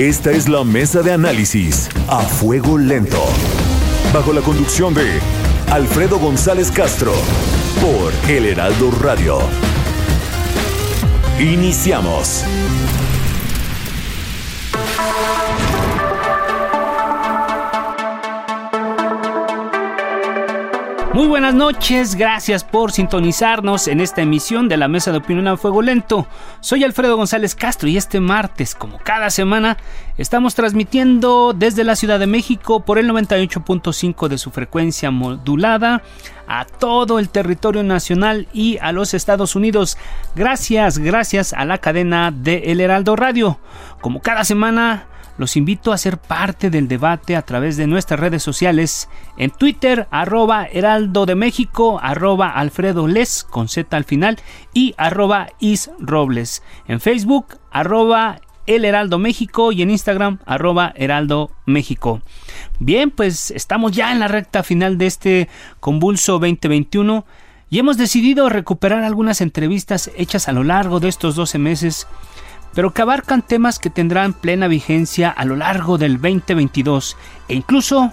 [0.00, 3.22] Esta es la mesa de análisis a fuego lento.
[4.14, 5.20] Bajo la conducción de
[5.70, 7.12] Alfredo González Castro
[7.82, 9.40] por El Heraldo Radio.
[11.38, 12.46] Iniciamos.
[21.12, 25.56] Muy buenas noches, gracias por sintonizarnos en esta emisión de la Mesa de Opinión a
[25.56, 26.28] Fuego Lento.
[26.60, 29.76] Soy Alfredo González Castro y este martes, como cada semana,
[30.18, 36.00] estamos transmitiendo desde la Ciudad de México por el 98.5 de su frecuencia modulada
[36.46, 39.98] a todo el territorio nacional y a los Estados Unidos.
[40.36, 43.58] Gracias, gracias a la cadena de El Heraldo Radio.
[44.00, 45.08] Como cada semana,
[45.40, 49.08] los invito a ser parte del debate a través de nuestras redes sociales.
[49.38, 54.38] En Twitter, arroba Heraldo de México, arroba Alfredo Les, con Z al final,
[54.74, 56.62] y arroba Is Robles.
[56.86, 62.20] En Facebook, arroba El Heraldo México y en Instagram, arroba Heraldo México.
[62.78, 65.48] Bien, pues estamos ya en la recta final de este
[65.80, 67.24] convulso 2021
[67.70, 72.06] y hemos decidido recuperar algunas entrevistas hechas a lo largo de estos 12 meses
[72.74, 77.16] pero que abarcan temas que tendrán plena vigencia a lo largo del 2022
[77.48, 78.12] e incluso,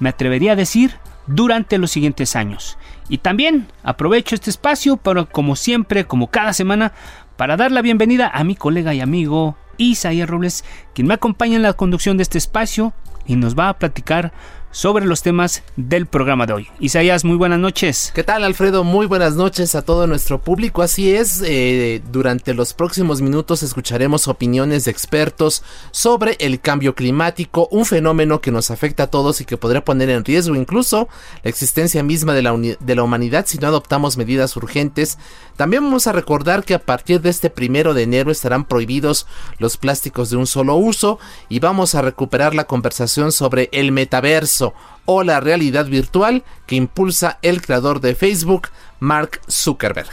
[0.00, 2.78] me atrevería a decir, durante los siguientes años.
[3.08, 6.92] Y también aprovecho este espacio para, como siempre, como cada semana,
[7.36, 11.62] para dar la bienvenida a mi colega y amigo Isaías Robles, quien me acompaña en
[11.62, 12.92] la conducción de este espacio
[13.26, 14.32] y nos va a platicar
[14.72, 16.68] sobre los temas del programa de hoy.
[16.80, 18.10] Isaías, muy buenas noches.
[18.14, 18.84] ¿Qué tal, Alfredo?
[18.84, 20.82] Muy buenas noches a todo nuestro público.
[20.82, 27.68] Así es, eh, durante los próximos minutos escucharemos opiniones de expertos sobre el cambio climático,
[27.70, 31.08] un fenómeno que nos afecta a todos y que podría poner en riesgo incluso
[31.42, 35.18] la existencia misma de la, de la humanidad si no adoptamos medidas urgentes.
[35.56, 39.26] También vamos a recordar que a partir de este primero de enero estarán prohibidos
[39.58, 41.18] los plásticos de un solo uso
[41.50, 44.61] y vamos a recuperar la conversación sobre el metaverso
[45.04, 48.68] o la realidad virtual que impulsa el creador de Facebook,
[49.00, 50.10] Mark Zuckerberg.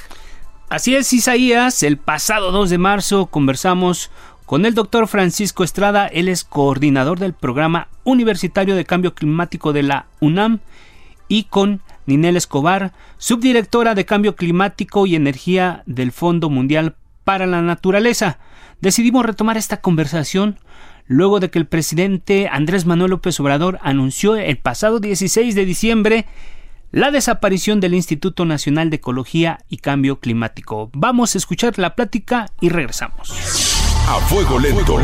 [0.70, 4.12] Así es, Isaías, el pasado 2 de marzo conversamos
[4.46, 9.84] con el doctor Francisco Estrada, él es coordinador del programa universitario de cambio climático de
[9.84, 10.60] la UNAM,
[11.28, 17.62] y con Ninel Escobar, subdirectora de cambio climático y energía del Fondo Mundial para la
[17.62, 18.40] Naturaleza.
[18.81, 20.58] Decidimos retomar esta conversación
[21.09, 26.25] luego de que el presidente Andrés Manuel López Obrador anunció el pasado 16 de diciembre
[26.92, 30.90] la desaparición del Instituto Nacional de Ecología y Cambio Climático.
[30.94, 33.31] Vamos a escuchar la plática y regresamos.
[34.08, 34.98] A fuego lento.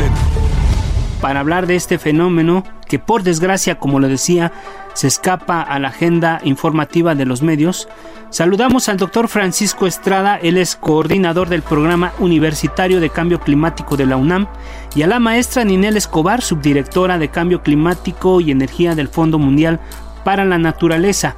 [1.26, 4.52] Para hablar de este fenómeno que por desgracia, como lo decía,
[4.94, 7.88] se escapa a la agenda informativa de los medios,
[8.30, 14.06] saludamos al doctor Francisco Estrada, él es coordinador del programa universitario de cambio climático de
[14.06, 14.46] la UNAM,
[14.94, 19.80] y a la maestra Ninel Escobar, subdirectora de cambio climático y energía del Fondo Mundial
[20.22, 21.34] para la Naturaleza.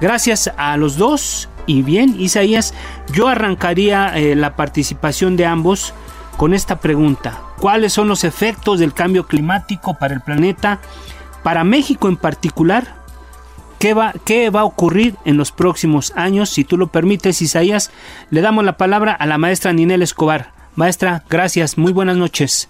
[0.00, 2.74] Gracias a los dos, y bien, Isaías,
[3.12, 5.94] yo arrancaría eh, la participación de ambos
[6.36, 7.40] con esta pregunta.
[7.58, 10.80] ¿Cuáles son los efectos del cambio climático para el planeta?
[11.42, 13.02] Para México en particular,
[13.78, 16.50] ¿Qué va, ¿Qué va, a ocurrir en los próximos años?
[16.50, 17.90] Si tú lo permites, Isaías,
[18.30, 20.52] le damos la palabra a la maestra Ninel Escobar.
[20.76, 22.68] Maestra, gracias, muy buenas noches.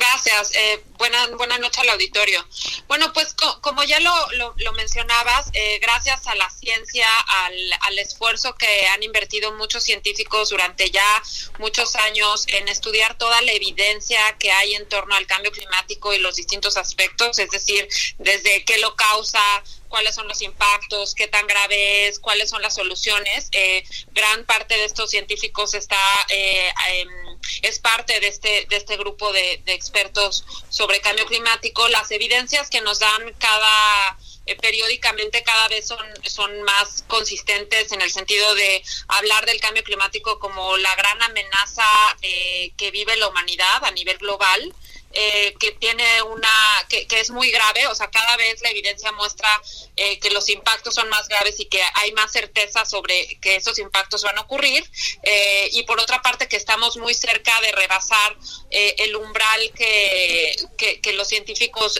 [0.00, 0.52] Gracias.
[0.56, 2.46] Eh, buenas buena noches al auditorio.
[2.86, 7.06] Bueno, pues como ya lo, lo, mencionabas, eh, gracias a la ciencia,
[7.44, 11.22] al, al, esfuerzo que han invertido muchos científicos durante ya
[11.58, 16.18] muchos años en estudiar toda la evidencia que hay en torno al cambio climático y
[16.18, 17.88] los distintos aspectos, es decir,
[18.18, 19.40] desde qué lo causa,
[19.88, 23.48] cuáles son los impactos, qué tan grave es, cuáles son las soluciones.
[23.52, 25.96] Eh, gran parte de estos científicos está
[26.28, 27.29] eh, em,
[27.62, 31.88] es parte de este de este grupo de, expertos sobre cambio climático.
[31.88, 38.02] Las evidencias que nos dan cada eh, periódicamente cada vez son, son más consistentes en
[38.02, 41.84] el sentido de hablar del cambio climático como la gran amenaza
[42.20, 44.74] que vive la humanidad a nivel global
[45.12, 46.48] eh, que tiene una,
[46.88, 49.48] que, es muy grave, o sea, cada vez la evidencia muestra
[49.96, 53.78] eh, que los impactos son más graves y que hay más certeza sobre que esos
[53.80, 54.88] impactos van a ocurrir.
[55.22, 58.36] Eh, y por otra parte, que estamos muy cerca de rebasar
[58.70, 61.98] el umbral que, que, que los científicos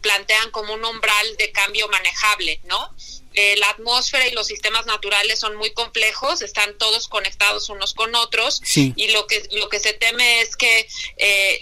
[0.00, 2.94] plantean como un umbral de cambio manejable, ¿no?
[3.40, 8.12] Eh, la atmósfera y los sistemas naturales son muy complejos, están todos conectados unos con
[8.16, 10.88] otros y lo que lo que se teme es que
[11.18, 11.60] eh,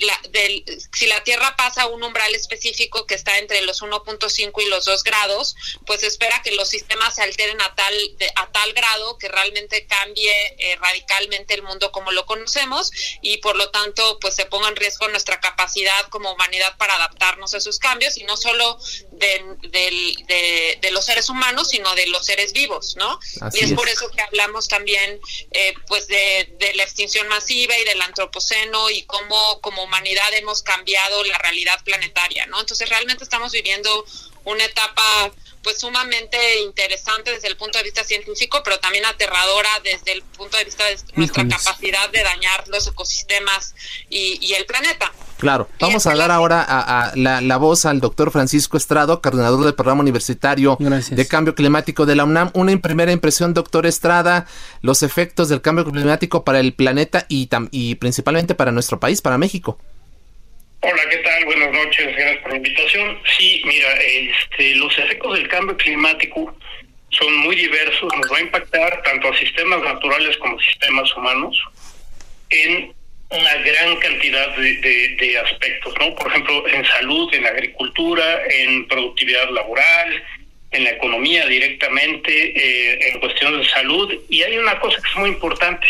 [0.94, 4.86] si la Tierra pasa a un umbral específico que está entre los 1.5 y los
[4.86, 7.94] 2 grados, pues espera que los sistemas se alteren a tal
[8.36, 12.90] a tal grado que realmente cambie eh, radicalmente el mundo como lo conocemos
[13.20, 17.52] y por lo tanto pues se ponga en riesgo nuestra capacidad como humanidad para adaptarnos
[17.52, 18.78] a esos cambios y no solo
[19.10, 23.18] de, de los seres humanos sino de los seres vivos, ¿no?
[23.52, 25.20] y es, por eso que hablamos también,
[25.50, 30.62] eh, pues, de, de, la extinción masiva y del antropoceno y cómo como humanidad hemos
[30.62, 32.60] cambiado la realidad planetaria, ¿no?
[32.60, 34.04] Entonces realmente estamos viviendo
[34.44, 35.32] una etapa
[35.66, 40.56] pues sumamente interesante desde el punto de vista científico, pero también aterradora desde el punto
[40.56, 43.74] de vista de nuestra capacidad de dañar los ecosistemas
[44.08, 45.12] y, el planeta.
[45.38, 50.02] Claro, vamos a dar ahora a, la, voz al doctor Francisco Estrado, coordinador del programa
[50.02, 52.52] universitario de cambio climático de la UNAM.
[52.54, 54.46] Una primera impresión, doctor Estrada,
[54.82, 59.36] los efectos del cambio climático para el planeta y, y principalmente para nuestro país, para
[59.36, 59.78] México.
[60.80, 61.44] Hola, ¿qué tal?
[61.46, 63.18] Buenas noches, gracias por la invitación.
[63.36, 66.54] Sí, mira, este, los efectos del cambio climático
[67.08, 71.58] son muy diversos, nos va a impactar tanto a sistemas naturales como sistemas humanos
[72.50, 72.94] en
[73.30, 76.14] una gran cantidad de, aspectos, ¿no?
[76.14, 80.22] Por ejemplo, en salud, en agricultura, en productividad laboral,
[80.70, 84.14] en la economía directamente, eh, en cuestiones de salud.
[84.28, 85.88] Y hay una cosa que es muy importante,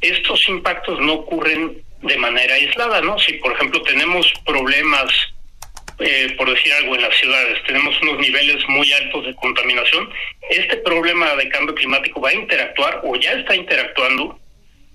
[0.00, 3.18] estos impactos no ocurren de manera aislada, ¿no?
[3.18, 5.12] Si, por ejemplo, tenemos problemas,
[5.98, 10.10] eh, por decir algo, en las ciudades, tenemos unos niveles muy altos de contaminación,
[10.50, 14.38] este problema de cambio climático va a interactuar o ya está interactuando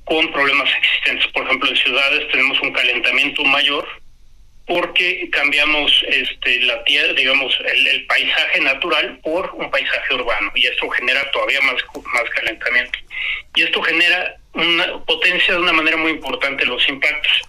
[0.06, 1.28] con problemas existentes.
[1.32, 3.88] Por ejemplo, en ciudades tenemos un calentamiento mayor
[4.68, 10.66] porque cambiamos este la tierra, digamos, el, el, paisaje natural por un paisaje urbano y
[10.66, 11.76] esto genera todavía más,
[12.14, 12.98] más calentamiento.
[13.56, 17.42] Y esto genera una potencia de una manera muy importante los impactos.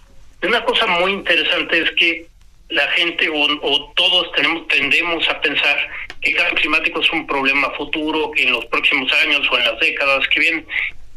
[0.43, 2.27] Una cosa muy interesante es que
[2.69, 5.89] la gente o, todos tenemos tendemos a pensar
[6.21, 9.65] que el cambio climático es un problema futuro, que en los próximos años o en
[9.65, 10.67] las décadas que vienen,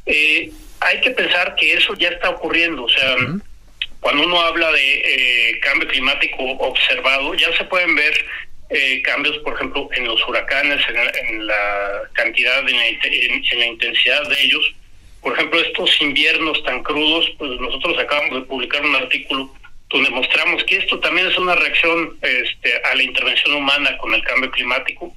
[0.06, 0.50] eh,
[0.80, 2.84] hay que pensar que eso ya está ocurriendo.
[2.84, 3.16] O sea,
[3.98, 8.24] cuando uno habla de eh, cambio climático observado, ya se pueden ver
[8.70, 10.80] eh, cambios, por ejemplo, en los huracanes,
[11.28, 14.74] en, la cantidad, en en la intensidad de ellos
[15.20, 19.52] por ejemplo, estos inviernos tan crudos, pues nosotros acabamos de publicar un artículo
[19.90, 24.22] donde mostramos que esto también es una reacción este, a la intervención humana con el
[24.22, 25.14] cambio climático.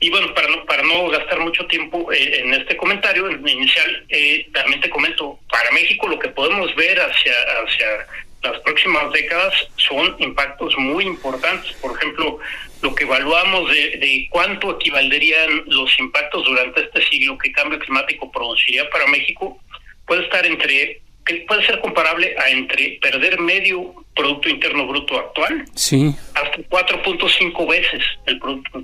[0.00, 4.46] Y bueno, para no, para no gastar mucho tiempo eh, en este comentario inicial, eh,
[4.52, 7.32] también te comento, para México lo que podemos ver hacia,
[7.64, 8.06] hacia
[8.42, 11.72] las próximas décadas son impactos muy importantes.
[11.74, 12.38] Por ejemplo,
[12.82, 18.88] lo que evaluamos de, cuánto equivaldrían los impactos durante este siglo que cambio climático produciría
[18.90, 19.58] para México
[20.06, 21.02] puede estar entre
[21.48, 28.00] puede ser comparable a entre perder medio producto interno bruto actual sí hasta 4.5 veces
[28.26, 28.80] el producto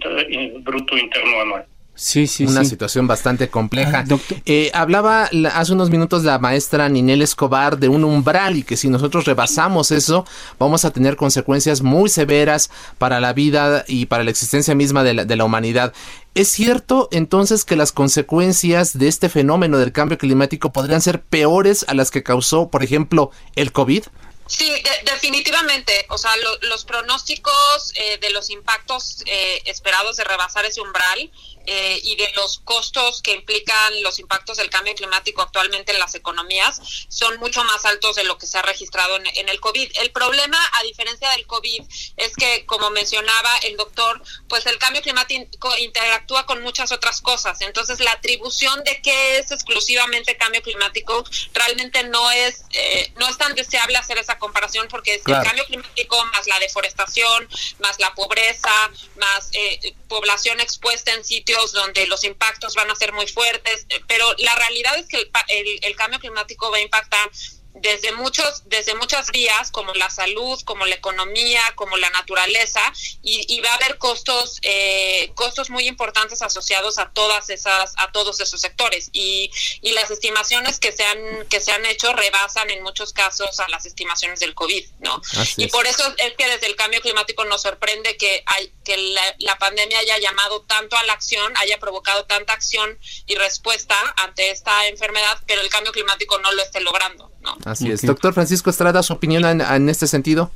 [0.62, 4.04] bruto interno anual Sí, sí, Una situación bastante compleja.
[4.08, 4.16] Ah,
[4.46, 8.88] eh, hablaba hace unos minutos la maestra Ninel Escobar de un umbral y que si
[8.88, 10.26] nosotros rebasamos eso,
[10.58, 15.14] vamos a tener consecuencias muy severas para la vida y para la existencia misma de
[15.14, 15.92] la, de la humanidad.
[16.34, 21.84] ¿Es cierto entonces que las consecuencias de este fenómeno del cambio climático podrían ser peores
[21.88, 24.04] a las que causó, por ejemplo, el COVID?
[24.46, 24.70] Sí,
[25.04, 26.04] definitivamente.
[26.10, 26.30] O sea,
[26.62, 31.30] los pronósticos eh, de los impactos eh, esperados de rebasar ese umbral
[31.66, 36.14] eh, y de los costos que implican los impactos del cambio climático actualmente en las
[36.14, 39.90] economías son mucho más altos de lo que se ha registrado en, el COVID.
[40.00, 41.82] El problema, a diferencia del COVID,
[42.16, 47.60] es que, como mencionaba el doctor, pues el cambio climático interactúa con muchas otras cosas.
[47.60, 53.38] Entonces, la atribución de que es exclusivamente cambio climático realmente no es, eh, no es
[53.38, 58.14] tan deseable hacer esa comparación porque es el cambio climático más la deforestación, más la
[58.14, 58.72] pobreza,
[59.16, 64.00] más eh, población expuesta en sitios donde los impactos van a ser muy fuertes, eh,
[64.06, 67.30] pero la realidad es que el, el, cambio climático va a impactar
[67.74, 72.80] desde muchos desde muchas vías como la salud como la economía como la naturaleza
[73.22, 78.40] y, va a haber costos eh, costos muy importantes asociados a todas esas a todos
[78.40, 79.10] esos sectores.
[79.12, 79.50] Y,
[79.80, 83.68] y las estimaciones que se han que se han hecho rebasan en muchos casos a
[83.68, 85.20] las estimaciones del covid no
[85.56, 89.22] y por eso es que desde el cambio climático nos sorprende que hay que la,
[89.38, 94.50] la pandemia haya llamado tanto a la acción haya provocado tanta acción y respuesta ante
[94.50, 97.32] esta enfermedad pero el cambio climático no lo esté logrando
[97.64, 98.02] Así es.
[98.02, 100.50] Doctor Francisco Estrada, ¿su opinión en, este sentido?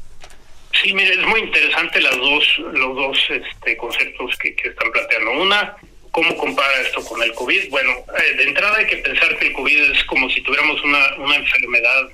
[0.82, 5.32] Sí, mire, es muy interesante las dos, los dos este, conceptos que, están planteando.
[5.32, 5.76] Una,
[6.10, 7.70] ¿cómo compara esto con el COVID?
[7.70, 11.14] Bueno, eh, de entrada hay que pensar que el COVID es como si tuviéramos una,
[11.18, 12.10] una enfermedad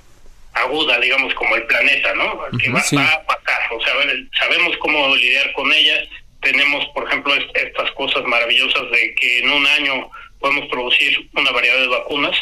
[0.53, 2.41] aguda, digamos, como el planeta, ¿no?
[2.57, 3.93] Que va, a pasar, o sea,
[4.39, 6.07] sabemos cómo lidiar con ella.
[6.41, 10.09] Tenemos, por ejemplo, estas cosas maravillosas de que en un año
[10.39, 12.35] podemos producir una variedad de vacunas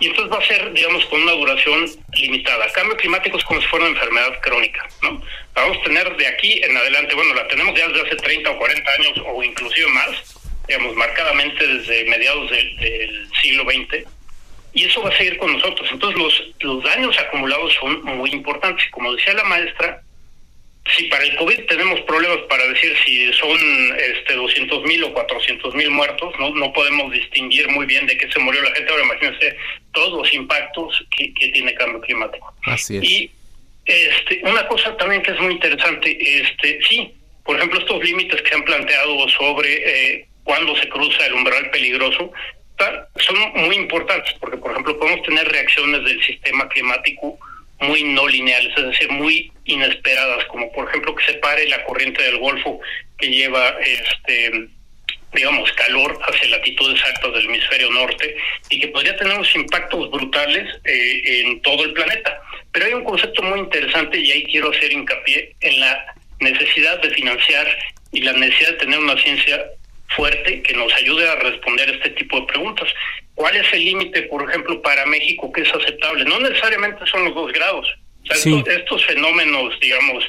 [0.00, 2.66] y entonces va a ser, digamos, con una duración limitada.
[2.72, 5.22] Cambio climático es como si fuera una enfermedad crónica, ¿no?
[5.54, 8.58] vamos a tener de aquí en adelante, bueno, la tenemos ya desde hace 30 o
[8.58, 14.06] 40 años o inclusive más, digamos, marcadamente desde mediados del siglo XX,
[14.72, 15.88] y eso va a seguir con nosotros.
[15.92, 18.86] Entonces los, los daños acumulados son muy importantes.
[18.92, 20.02] Como decía la maestra,
[20.96, 23.58] si para el COVID tenemos problemas para decir si son
[23.98, 26.50] este 200 mil o 400 mil muertos, ¿no?
[26.50, 28.90] no podemos distinguir muy bien de qué se murió la gente.
[28.90, 29.56] Ahora imagínense
[29.92, 32.54] todos los impactos que, tiene cambio climático.
[32.64, 33.04] Así es.
[33.04, 33.30] Y
[33.84, 38.54] este, una cosa también que es muy interesante, este, sí, por ejemplo, estos límites que
[38.54, 42.32] han planteado sobre eh, cuándo se cruza el umbral peligroso,
[43.16, 47.38] son muy importantes porque, por ejemplo, podemos tener reacciones del sistema climático
[47.80, 52.22] muy no lineales, es decir, muy inesperadas, como por ejemplo que se pare la corriente
[52.22, 52.80] del Golfo
[53.18, 54.68] que lleva este
[55.32, 58.36] digamos, calor hacia latitudes altas del hemisferio norte
[58.68, 62.40] y que podría tener unos impactos brutales eh, en todo el planeta.
[62.72, 67.10] Pero hay un concepto muy interesante y ahí quiero hacer hincapié en la necesidad de
[67.10, 67.66] financiar
[68.12, 69.64] y la necesidad de tener una ciencia
[70.16, 72.88] fuerte que nos ayude a responder este tipo de preguntas.
[73.34, 76.24] ¿Cuál es el límite, por ejemplo, para México que es aceptable?
[76.24, 77.86] No necesariamente son los dos grados.
[78.24, 80.24] estos, fenómenos, digamos,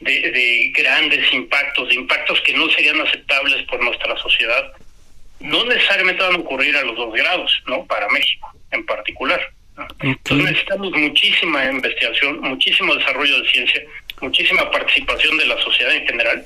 [0.00, 4.72] de, grandes impactos, de impactos que no serían aceptables por nuestra sociedad,
[5.38, 7.86] no necesariamente van a ocurrir a los dos grados, ¿no?
[7.86, 9.40] Para México en particular.
[10.00, 13.82] Entonces necesitamos muchísima investigación, muchísimo desarrollo de ciencia,
[14.20, 16.44] muchísima participación de la sociedad en general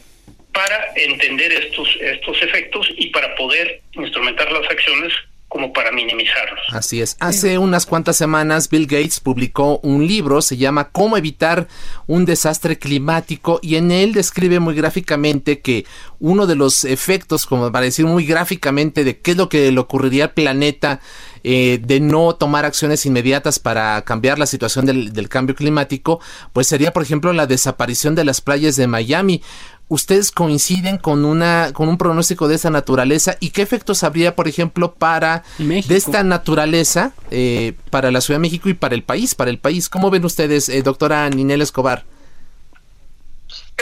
[0.53, 5.13] para entender estos, estos efectos y para poder instrumentar las acciones
[5.55, 6.59] como para minimizarlos.
[6.73, 7.17] Así es.
[7.21, 11.69] Hace unas cuantas semanas Bill Gates publicó un libro, se llama Cómo evitar
[12.09, 15.87] un desastre climático y en él describe muy gráficamente que
[16.19, 19.79] uno de los efectos, como para decir muy gráficamente de qué es lo que le
[19.79, 20.99] ocurriría al planeta
[21.45, 26.19] eh, de no tomar acciones inmediatas para cambiar la situación del, del, cambio climático,
[26.53, 29.41] pues sería, por ejemplo, la desaparición de las playas de Miami
[29.89, 34.49] ustedes coinciden con una con un pronóstico de esa naturaleza y qué efectos habría por
[34.49, 39.35] ejemplo para de esta naturaleza eh, para la Ciudad de México y para el país
[39.35, 42.05] para el país cómo ven ustedes eh, doctora Ninel Escobar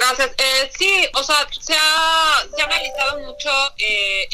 [0.02, 0.32] Gracias.
[0.37, 4.28] Eh, sí, o sea, se ha, se ha analizado mucho eh,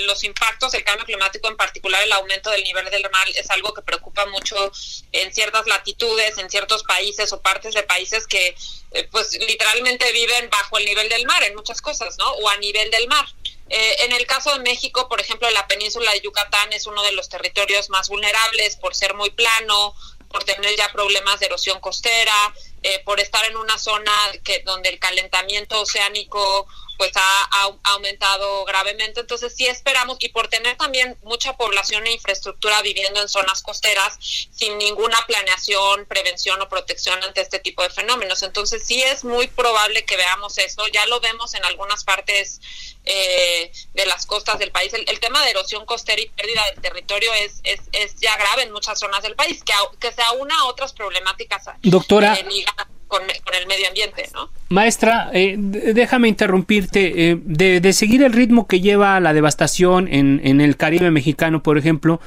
[0.00, 3.72] los impactos del cambio climático, en particular el aumento del nivel del mar, es algo
[3.72, 4.70] que preocupa mucho
[5.12, 8.54] en ciertas latitudes, en ciertos países o partes de países que,
[8.90, 12.30] eh, pues, literalmente viven bajo el nivel del mar en muchas cosas, ¿no?
[12.30, 13.26] O a nivel del mar.
[13.66, 17.30] en el caso de México, por ejemplo, la península de Yucatán es uno de los
[17.30, 19.94] territorios más vulnerables por ser muy plano,
[20.28, 22.54] por tener ya problemas de erosión costera,
[22.86, 24.12] eh, por estar en una zona
[24.44, 29.20] que donde el calentamiento oceánico pues ha, aumentado gravemente.
[29.20, 34.18] Entonces sí esperamos y por tener también mucha población e infraestructura viviendo en zonas costeras
[34.20, 38.42] sin ninguna planeación, prevención o protección ante este tipo de fenómenos.
[38.42, 40.86] Entonces sí es muy probable que veamos eso.
[40.92, 42.60] Ya lo vemos en algunas partes
[43.06, 44.92] eh, de las costas del país.
[44.94, 48.72] El, tema de erosión costera y pérdida del territorio es, es, es ya grave en
[48.72, 51.64] muchas zonas del país, que, que se aúna a otras problemáticas.
[51.82, 52.34] Doctora.
[52.34, 52.64] Eh,
[53.08, 54.50] con, el medio ambiente, ¿no?
[54.68, 57.30] Maestra, eh, déjame interrumpirte.
[57.30, 61.78] Eh, de, seguir el ritmo que lleva la devastación en, en el Caribe mexicano, por
[61.78, 62.20] ejemplo,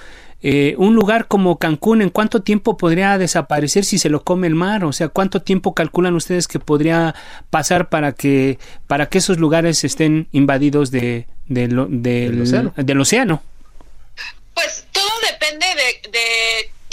[0.43, 4.53] eh, un lugar como Cancún, ¿en cuánto tiempo podría desaparecer si se lo come el
[4.53, 4.85] mar?
[4.85, 7.15] O sea, ¿cuánto tiempo calculan ustedes que podría
[7.49, 11.79] pasar para que, para que esos lugares estén invadidos de, del,
[12.99, 13.41] océano?
[14.53, 15.65] Pues todo depende
[16.11, 16.46] de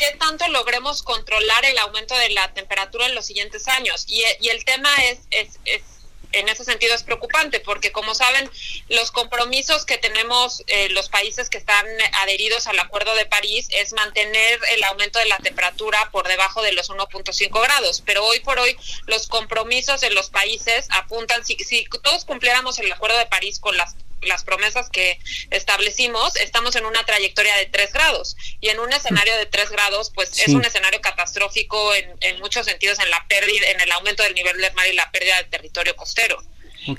[0.05, 4.05] qué tanto logremos controlar el aumento de la temperatura en los siguientes años.
[4.09, 5.59] Y, el tema es, es,
[6.33, 8.51] en ese sentido es preocupante porque como saben
[8.89, 11.87] los compromisos que tenemos eh, los países que están
[12.23, 16.73] adheridos al Acuerdo de París es mantener el aumento de la temperatura por debajo de
[16.73, 21.87] los 1.5 grados, pero hoy por hoy los compromisos de los países apuntan si, si
[22.03, 25.19] todos cumpliéramos el Acuerdo de París con las las promesas que
[25.51, 28.37] establecimos, estamos en una trayectoria de 3 grados.
[28.61, 32.67] Y en un escenario de 3 grados, pues es un escenario catastrófico en, en, muchos
[32.67, 35.51] sentidos, en la pérdida, en el aumento del nivel del mar y la pérdida del
[35.51, 36.43] territorio costero.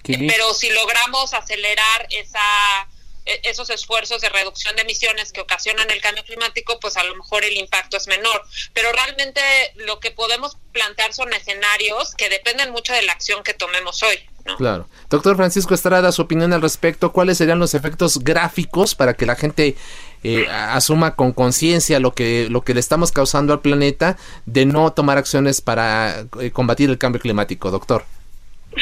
[0.04, 2.88] Pero si logramos acelerar esa
[3.26, 7.16] e, esos esfuerzos de reducción de emisiones que ocasionan el cambio climático, pues a lo
[7.16, 8.44] mejor el impacto es menor.
[8.74, 9.42] Pero realmente
[9.76, 14.20] lo que podemos plantear son escenarios que dependen mucho de la acción que tomemos hoy.
[14.58, 14.88] Claro.
[15.10, 19.36] Doctor Francisco Estrada, su opinión al respecto, ¿cuáles serían los efectos gráficos para que la
[19.36, 19.76] gente
[20.24, 24.94] eh, asuma con conciencia lo que, lo que le estamos causando al planeta de no
[24.94, 28.06] tomar acciones para eh, combatir el cambio climático, doctor?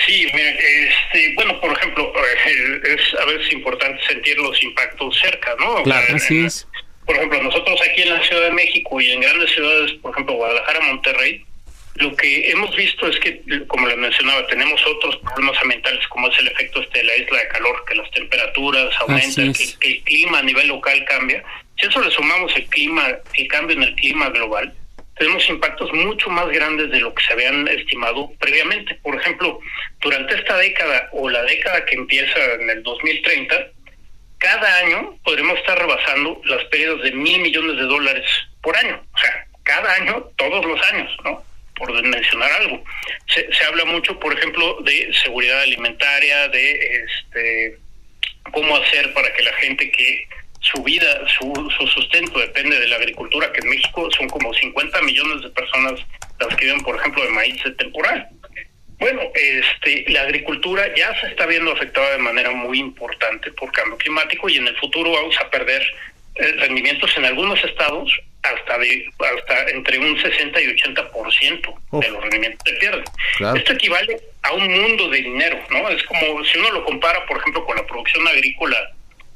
[0.05, 5.83] Sí, este, bueno, por ejemplo, eh, es a veces importante sentir los impactos cerca, ¿no?
[5.83, 6.67] Claro, así es.
[7.05, 10.35] Por ejemplo, nosotros aquí en la Ciudad de México y en grandes ciudades, por ejemplo,
[10.35, 11.45] Guadalajara, Monterrey,
[11.95, 16.39] lo que hemos visto es que, como le mencionaba, tenemos otros problemas ambientales, como es
[16.39, 20.03] el efecto este de la isla de calor, que las temperaturas aumentan, que, que, el
[20.03, 21.43] clima a nivel local cambia.
[21.77, 24.73] Si eso le sumamos el clima, el cambio en el clima global,
[25.17, 28.95] tenemos impactos mucho más grandes de lo que se habían estimado previamente.
[28.95, 29.59] Por ejemplo,
[30.01, 33.67] durante esta década o la década que empieza en el 2030,
[34.39, 38.25] cada año podremos estar rebasando las pérdidas de mil millones de dólares
[38.61, 39.01] por año.
[39.13, 41.52] O sea, cada año, todos los años, ¿no?
[41.75, 42.83] Por mencionar algo.
[43.27, 47.77] Se, se habla mucho, por ejemplo, de seguridad alimentaria, de este
[48.51, 50.27] cómo hacer para que la gente que
[50.59, 55.01] su vida, su, su sustento depende de la agricultura, que en México son como 50
[55.01, 55.99] millones de personas
[56.39, 58.27] las que viven, por ejemplo, de maíz temporal.
[58.99, 63.97] Bueno, este, la agricultura ya se está viendo afectada de manera muy importante por cambio
[63.97, 65.83] climático y en el futuro vamos a perder
[66.35, 68.11] rendimientos en algunos estados
[68.41, 73.03] hasta de hasta entre un 60 y 80% de los rendimientos se pierden.
[73.55, 75.89] Esto equivale a un mundo de dinero, ¿no?
[75.89, 78.77] Es como si uno lo compara, por ejemplo, con la producción agrícola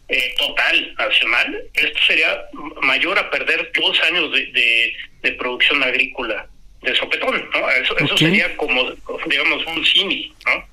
[0.10, 2.46] eh, total nacional, esto sería
[2.82, 6.48] mayor a perder dos años de, de, producción agrícola
[6.82, 7.70] de sopetón, ¿no?
[7.72, 8.90] Eso, eso sería como,
[9.26, 10.66] digamos, un símil, ¿no?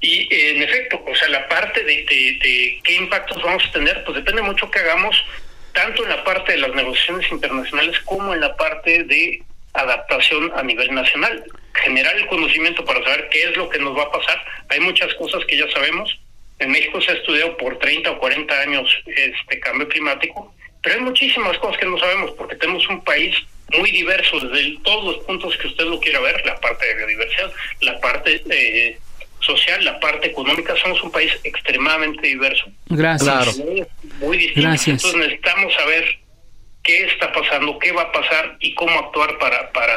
[0.00, 4.16] Y en efecto, o sea, la parte de, de, qué impactos vamos a tener, pues
[4.16, 5.24] depende mucho que hagamos,
[5.78, 9.40] tanto en la parte de las negociaciones internacionales como en la parte de
[9.74, 11.44] adaptación a nivel nacional.
[11.72, 14.44] Generar el conocimiento para saber qué es lo que nos va a pasar.
[14.70, 16.18] Hay muchas cosas que ya sabemos,
[16.58, 21.02] en México se ha estudiado por 30 o 40 años este cambio climático, pero hay
[21.02, 23.36] muchísimas cosas que no sabemos porque tenemos un país
[23.78, 27.52] muy diverso desde todos los puntos que usted lo quiera ver, la parte de biodiversidad,
[27.82, 28.98] la parte eh,
[29.38, 32.64] social, la parte económica, somos un país extremadamente diverso.
[32.88, 33.60] Gracias.
[34.18, 34.68] Muy, distinto.
[34.68, 35.04] Gracias.
[35.04, 36.04] Entonces necesitamos saber
[36.88, 39.94] qué está pasando, qué va a pasar y cómo actuar para, para,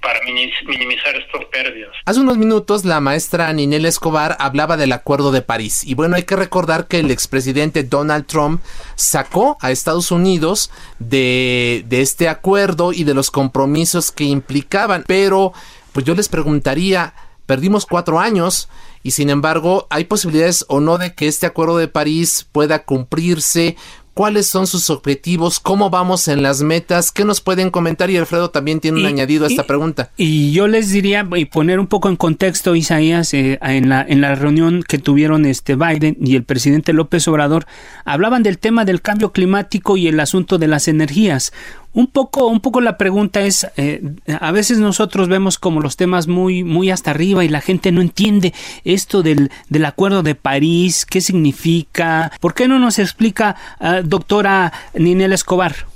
[0.00, 1.92] para minimizar estas pérdidas.
[2.04, 6.24] Hace unos minutos la maestra Ninel Escobar hablaba del Acuerdo de París y bueno, hay
[6.24, 8.60] que recordar que el expresidente Donald Trump
[8.96, 15.52] sacó a Estados Unidos de, de este acuerdo y de los compromisos que implicaban, pero
[15.92, 17.14] pues yo les preguntaría,
[17.52, 18.70] perdimos cuatro años
[19.02, 23.76] y sin embargo hay posibilidades o no de que este acuerdo de París pueda cumplirse
[24.14, 28.48] cuáles son sus objetivos, cómo vamos en las metas, qué nos pueden comentar y Alfredo
[28.48, 30.10] también tiene un añadido a esta pregunta.
[30.16, 34.22] Y yo les diría y poner un poco en contexto Isaías eh, en la en
[34.22, 37.66] la reunión que tuvieron este Biden y el presidente López Obrador
[38.06, 41.52] hablaban del tema del cambio climático y el asunto de las energías.
[41.94, 44.02] Un poco, un poco la pregunta es, eh,
[44.40, 48.00] a veces nosotros vemos como los temas muy, muy hasta arriba y la gente no
[48.00, 54.06] entiende esto del, del Acuerdo de París, qué significa, ¿por qué no nos explica, uh,
[54.06, 55.91] doctora Ninel Escobar?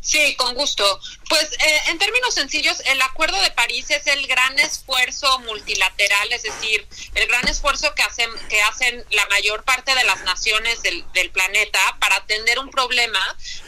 [0.00, 1.00] Sí, con gusto.
[1.28, 6.42] Pues eh, en términos sencillos, el Acuerdo de París es el gran esfuerzo multilateral, es
[6.42, 11.04] decir, el gran esfuerzo que hacen, que hacen la mayor parte de las naciones del,
[11.12, 13.20] del planeta para atender un problema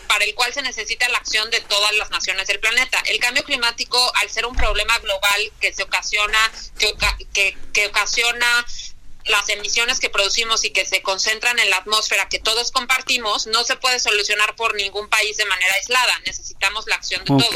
[0.07, 2.99] para el cual se necesita la acción de todas las naciones del planeta.
[3.07, 6.95] El cambio climático, al ser un problema global que se ocasiona, que,
[7.33, 8.67] que, que ocasiona
[9.27, 13.65] las emisiones que producimos y que se concentran en la atmósfera que todos compartimos no
[13.65, 16.13] se puede solucionar por ningún país de manera aislada.
[16.27, 17.55] Necesitamos la acción de todos.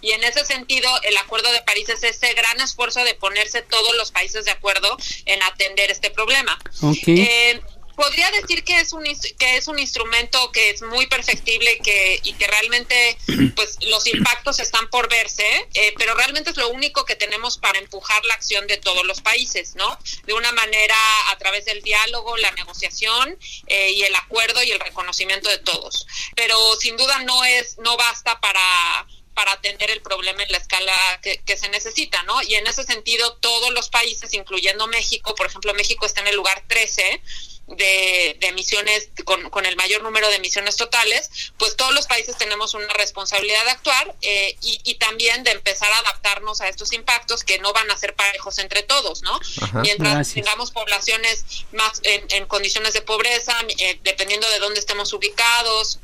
[0.00, 3.96] Y en ese sentido, el Acuerdo de París es ese gran esfuerzo de ponerse todos
[3.96, 6.58] los países de acuerdo en atender este problema.
[7.06, 7.60] Eh,
[7.96, 9.04] podría decir que es un
[9.38, 13.16] que es un instrumento que es muy perfectible que y que realmente
[13.56, 17.78] pues los impactos están por verse eh, pero realmente es lo único que tenemos para
[17.78, 20.96] empujar la acción de todos los países no de una manera
[21.30, 26.06] a través del diálogo la negociación eh, y el acuerdo y el reconocimiento de todos
[26.36, 29.06] pero sin duda no es no basta para
[29.36, 32.40] para atender el problema en la escala que, se necesita, ¿no?
[32.42, 36.36] Y en ese sentido, todos los países, incluyendo México, por ejemplo, México está en el
[36.36, 37.20] lugar 13
[37.66, 42.92] de, emisiones, con, el mayor número de emisiones totales, pues todos los países tenemos una
[42.94, 47.72] responsabilidad de actuar eh, y, también de empezar a adaptarnos a estos impactos que no
[47.72, 49.38] van a ser parejos entre todos, ¿no?
[49.82, 56.00] Mientras tengamos poblaciones más en, condiciones de pobreza, eh, dependiendo de dónde estemos ubicados,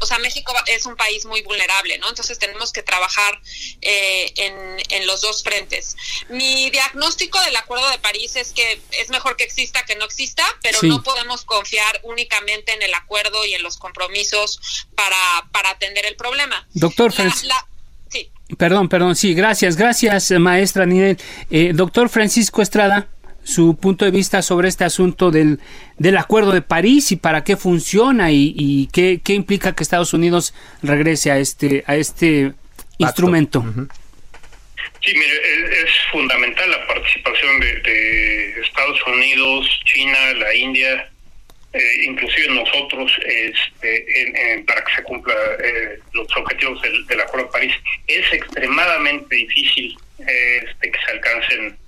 [0.00, 2.08] o sea, México es un país muy vulnerable, ¿no?
[2.08, 3.40] Entonces tenemos que trabajar
[3.82, 5.96] eh, en, los dos frentes.
[6.28, 10.42] Mi diagnóstico del Acuerdo de París es que es mejor que exista que no exista,
[10.62, 14.60] pero no podemos confiar únicamente en el acuerdo y en los compromisos
[14.96, 15.16] para,
[15.52, 16.66] para atender el problema.
[16.74, 17.54] Doctor Francisco.
[18.08, 18.30] Sí.
[18.58, 21.18] Perdón, perdón, sí, gracias, gracias, maestra Ninel.
[21.50, 23.08] Eh, doctor Francisco Estrada
[23.46, 25.60] su punto de vista sobre este asunto del,
[25.98, 30.52] del Acuerdo de París y para qué funciona y, qué, qué, implica que Estados Unidos
[30.82, 32.52] regrese a este, a este
[32.98, 33.64] instrumento.
[35.00, 41.08] Sí, mire, es, fundamental la participación de, Estados Unidos, China, la India,
[41.72, 47.52] eh, inclusive nosotros, este, para que se cumpla eh, los objetivos del, del, Acuerdo de
[47.52, 47.74] París.
[48.08, 51.85] Es extremadamente difícil este, que se alcancen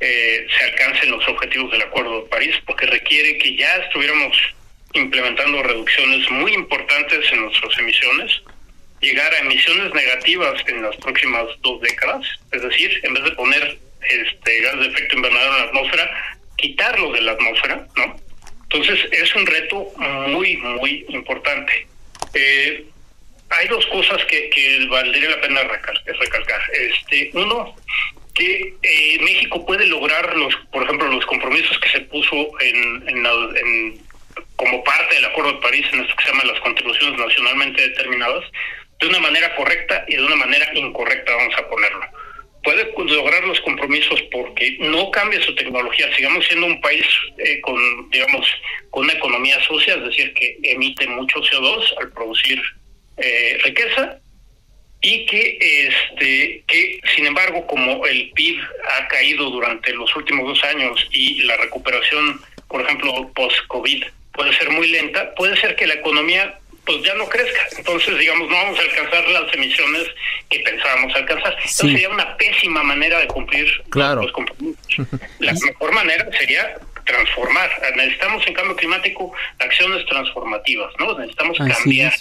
[0.00, 4.36] eh, se alcancen los objetivos del Acuerdo de París, porque requiere que ya estuviéramos
[4.94, 8.42] implementando reducciones muy importantes en nuestras emisiones,
[9.00, 13.78] llegar a emisiones negativas en las próximas dos décadas, es decir, en vez de poner
[14.02, 18.16] este gas de efecto invernadero en la atmósfera, quitarlo de la atmósfera, ¿no?
[18.70, 19.92] Entonces es un reto
[20.28, 21.86] muy, muy importante.
[22.34, 22.84] Eh,
[23.50, 26.60] hay dos cosas que, que valdría la pena recalcar.
[26.74, 27.74] Este, uno,
[28.38, 34.00] que eh, México puede lograr los, por ejemplo, los compromisos que se puso en,
[34.56, 38.44] como parte del Acuerdo de París en esto que se llama las contribuciones nacionalmente determinadas
[39.00, 42.04] de una manera correcta y de una manera incorrecta, vamos a ponerlo.
[42.62, 47.04] Puede lograr los compromisos porque no cambia su tecnología, sigamos siendo un país
[47.38, 48.46] eh, con, digamos,
[48.90, 52.60] con una economía sucia, es decir, que emite mucho CO2 al producir
[53.16, 54.20] eh, riqueza,
[55.00, 58.60] y que este que sin embargo como el PIB
[58.96, 64.52] ha caído durante los últimos dos años y la recuperación por ejemplo post covid puede
[64.54, 66.58] ser muy lenta puede ser que la economía
[66.88, 67.68] pues ya no crezca.
[67.76, 70.08] Entonces digamos no vamos a alcanzar las emisiones
[70.48, 71.52] que pensábamos alcanzar.
[71.52, 75.06] Entonces sería una pésima manera de cumplir los compromisos.
[75.38, 77.70] La mejor manera sería transformar.
[77.94, 82.14] Necesitamos en cambio climático acciones transformativas no necesitamos cambiar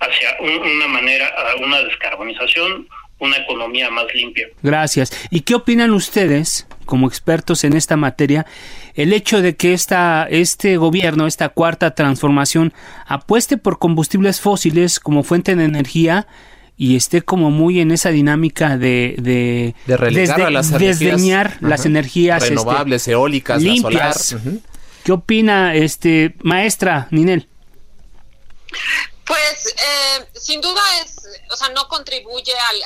[0.00, 1.30] hacia una manera,
[1.62, 4.48] una descarbonización, una economía más limpia.
[4.62, 5.12] Gracias.
[5.30, 8.46] ¿Y qué opinan ustedes, como expertos en esta materia,
[8.94, 12.72] el hecho de que esta, este gobierno, esta cuarta transformación,
[13.06, 16.26] apueste por combustibles fósiles como fuente de energía
[16.76, 22.54] y esté como muy en esa dinámica de, de, de las desdeñar las energías este,
[22.54, 24.36] renovables, eólicas, limpias?
[25.04, 27.48] ¿Qué opina este maestra Ninel?
[29.30, 31.14] Pues eh, sin duda es,
[31.52, 32.82] o sea, no contribuye al,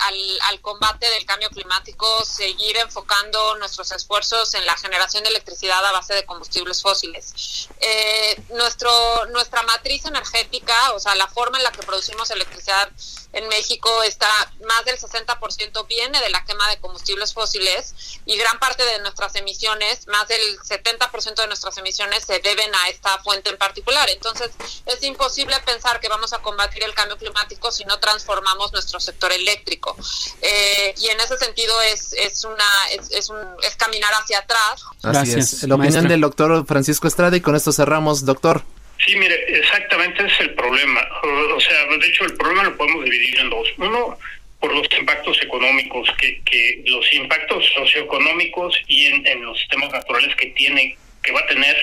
[0.50, 5.92] al, combate del cambio climático seguir enfocando nuestros esfuerzos en la generación de electricidad a
[5.92, 7.70] base de combustibles fósiles.
[7.80, 8.90] Eh, nuestro,
[9.28, 12.90] nuestra matriz energética, o sea, la forma en la que producimos electricidad
[13.34, 14.28] en México está
[14.66, 17.94] más del 60% viene de la quema de combustibles fósiles
[18.26, 22.88] y gran parte de nuestras emisiones, más del 70% de nuestras emisiones se deben a
[22.88, 24.08] esta fuente en particular.
[24.10, 24.50] Entonces,
[24.86, 29.32] es imposible pensar que vamos a combatir el cambio climático si no transformamos nuestro sector
[29.32, 29.96] eléctrico.
[30.40, 32.64] Eh, y en ese sentido es, es una
[33.10, 34.84] es, un, es caminar hacia atrás.
[35.02, 35.62] Así es.
[35.64, 38.64] La opinión del doctor Francisco Estrada y con esto cerramos, doctor.
[38.98, 41.06] Sí, mire, exactamente es el problema.
[41.54, 43.68] O sea, de hecho, el problema lo podemos dividir en dos.
[43.76, 44.18] Uno,
[44.60, 50.46] por los impactos económicos, que, que los impactos socioeconómicos y en, los sistemas naturales que
[50.48, 51.76] tiene que va a tener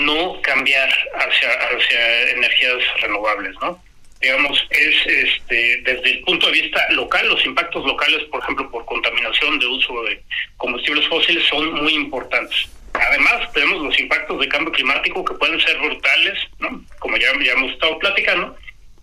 [0.00, 3.82] no cambiar hacia hacia energías renovables, ¿no?
[4.20, 8.84] Digamos, es este desde el punto de vista local, los impactos locales, por ejemplo, por
[8.86, 10.22] contaminación de uso de
[10.56, 12.68] combustibles fósiles son muy importantes
[13.08, 16.84] Además, tenemos los impactos de cambio climático que pueden ser brutales, ¿no?
[16.98, 18.56] como ya, ya hemos estado platicando,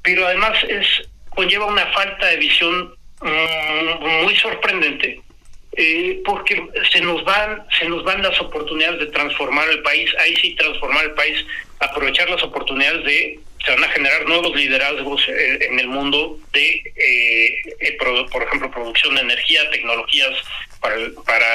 [0.04, 0.88] pero además es
[1.30, 5.20] conlleva una falta de visión mm, muy sorprendente
[5.76, 10.34] eh, porque se nos van se nos van las oportunidades de transformar el país ahí
[10.38, 11.46] sí transformar el país
[11.80, 16.84] aprovechar las oportunidades de se van a generar nuevos liderazgos eh, en el mundo de
[16.96, 17.98] eh,
[18.32, 20.34] por ejemplo producción de energía tecnologías
[20.80, 21.46] para para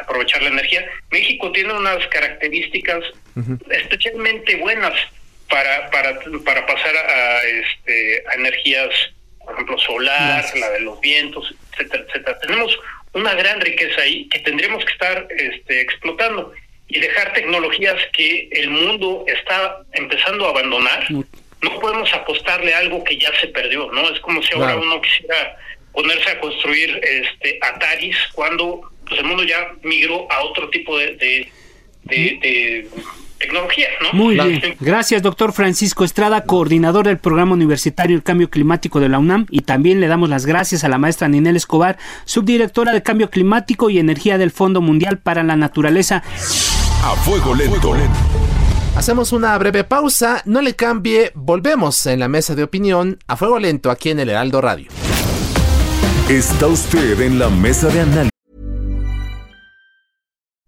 [0.00, 0.84] aprovechar la energía.
[1.10, 3.04] México tiene unas características
[3.70, 4.94] especialmente buenas
[5.48, 8.90] para para para pasar a este a energías
[9.44, 12.38] por ejemplo solar la de los vientos etcétera etcétera.
[12.40, 12.78] Tenemos
[13.12, 16.52] una gran riqueza ahí que tendremos que estar este, explotando
[16.88, 21.06] y dejar tecnologías que el mundo está empezando a abandonar.
[21.10, 24.08] No podemos apostarle a algo que ya se perdió, ¿no?
[24.10, 25.56] Es como si ahora uno quisiera
[25.92, 31.50] ponerse a construir este Ataris cuando pues, el mundo ya migró a otro tipo de,
[32.04, 32.88] de
[33.38, 34.12] tecnología, ¿no?
[34.12, 34.76] Muy bien.
[34.80, 39.46] Gracias, doctor Francisco Estrada, coordinador del programa universitario El Cambio Climático de la UNAM.
[39.50, 43.90] Y también le damos las gracias a la maestra Ninel Escobar, subdirectora de Cambio Climático
[43.90, 46.22] y Energía del Fondo Mundial para la Naturaleza.
[47.02, 47.94] A fuego lento.
[48.96, 53.58] Hacemos una breve pausa, no le cambie, volvemos en la mesa de opinión a fuego
[53.58, 54.90] lento aquí en el Heraldo Radio.
[56.28, 58.38] Está usted en la mesa de análisis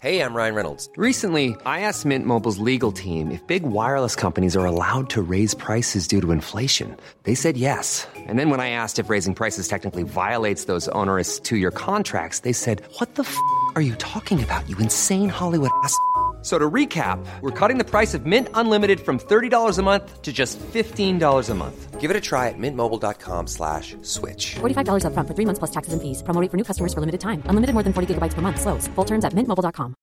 [0.02, 0.88] Hey, I'm Ryan Reynolds.
[0.96, 5.52] Recently, I asked Mint Mobile's legal team if big wireless companies are allowed to raise
[5.52, 6.96] prices due to inflation.
[7.24, 8.08] They said yes.
[8.16, 12.40] And then when I asked if raising prices technically violates those onerous two year contracts,
[12.40, 13.36] they said, What the f
[13.74, 15.94] are you talking about, you insane Hollywood ass?
[16.42, 20.32] So to recap, we're cutting the price of Mint Unlimited from $30 a month to
[20.32, 22.00] just $15 a month.
[22.00, 24.54] Give it a try at mintmobile.com slash switch.
[24.60, 26.22] $45 up front for three months plus taxes and fees.
[26.22, 27.42] Promo for new customers for limited time.
[27.44, 28.58] Unlimited more than 40 gigabytes per month.
[28.58, 28.88] Slows.
[28.94, 29.94] Full terms at mintmobile.com.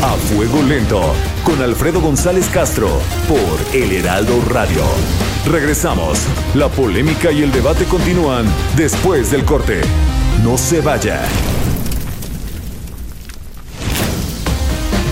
[0.00, 1.12] A Fuego Lento
[1.44, 2.88] con Alfredo González Castro
[3.28, 4.82] por El Heraldo Radio.
[5.46, 6.20] Regresamos.
[6.54, 8.46] La polémica y el debate continúan
[8.76, 9.80] después del corte.
[10.44, 11.22] No se vaya.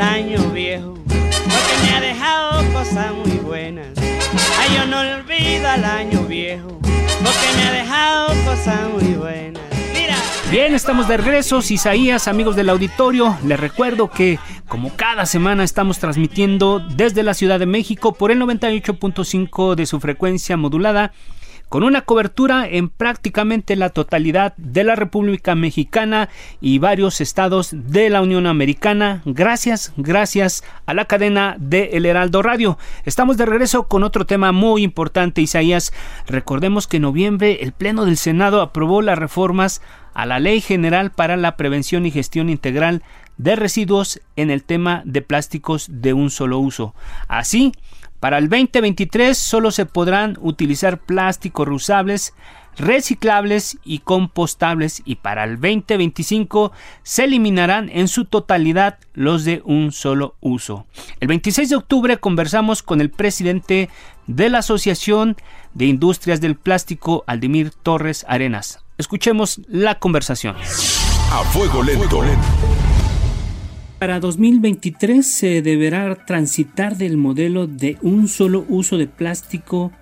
[0.00, 0.94] Año viejo,
[8.90, 10.44] muy.
[10.50, 13.36] Bien, estamos de regreso, Isaías, amigos del auditorio.
[13.44, 18.40] Les recuerdo que, como cada semana, estamos transmitiendo desde la Ciudad de México por el
[18.40, 21.12] 98.5 de su frecuencia modulada
[21.68, 26.28] con una cobertura en prácticamente la totalidad de la República Mexicana
[26.60, 29.22] y varios estados de la Unión Americana.
[29.24, 32.78] Gracias, gracias a la cadena de El Heraldo Radio.
[33.04, 35.92] Estamos de regreso con otro tema muy importante, Isaías.
[36.26, 39.82] Recordemos que en noviembre el Pleno del Senado aprobó las reformas
[40.14, 43.02] a la Ley General para la Prevención y Gestión Integral
[43.36, 46.94] de Residuos en el tema de plásticos de un solo uso.
[47.26, 47.72] Así,
[48.24, 52.32] para el 2023 solo se podrán utilizar plásticos reusables,
[52.78, 59.92] reciclables y compostables y para el 2025 se eliminarán en su totalidad los de un
[59.92, 60.86] solo uso.
[61.20, 63.90] El 26 de octubre conversamos con el presidente
[64.26, 65.36] de la Asociación
[65.74, 68.82] de Industrias del Plástico, Aldimir Torres Arenas.
[68.96, 70.56] Escuchemos la conversación.
[70.56, 72.22] A fuego lento.
[74.04, 79.92] Para 2023 se deberá transitar del modelo de un solo uso de plástico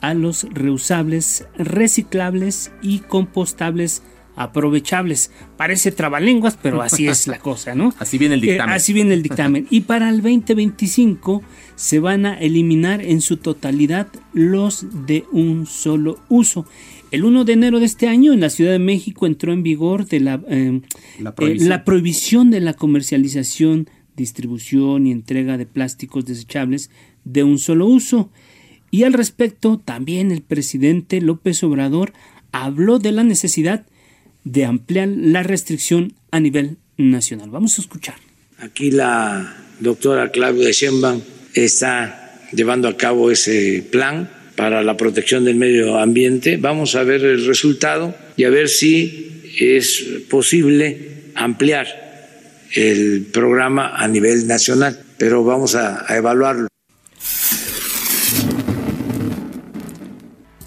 [0.00, 4.04] a los reusables, reciclables y compostables
[4.36, 5.32] aprovechables.
[5.58, 7.92] Parece trabalenguas, pero así es la cosa, ¿no?
[7.98, 8.74] Así viene el Eh, dictamen.
[8.74, 9.66] así viene el dictamen.
[9.68, 11.42] Y para el 2025
[11.74, 16.64] se van a eliminar en su totalidad los de un solo uso.
[17.12, 20.06] El 1 de enero de este año en la Ciudad de México entró en vigor
[20.06, 20.80] de la, eh,
[21.20, 21.68] La eh, prohibición.
[21.68, 26.90] la prohibición de la comercialización, distribución y entrega de plásticos desechables
[27.24, 28.30] de un solo uso.
[28.90, 32.14] Y al respecto, también el presidente López Obrador
[32.50, 33.84] habló de la necesidad
[34.44, 37.50] de ampliar la restricción a nivel nacional.
[37.50, 38.14] Vamos a escuchar.
[38.58, 41.20] Aquí la doctora Claudia Sheinbaum
[41.52, 46.56] está llevando a cabo ese plan para la protección del medio ambiente.
[46.56, 51.86] Vamos a ver el resultado y a ver si es posible ampliar
[52.74, 56.68] el programa a nivel nacional, pero vamos a, evaluarlo.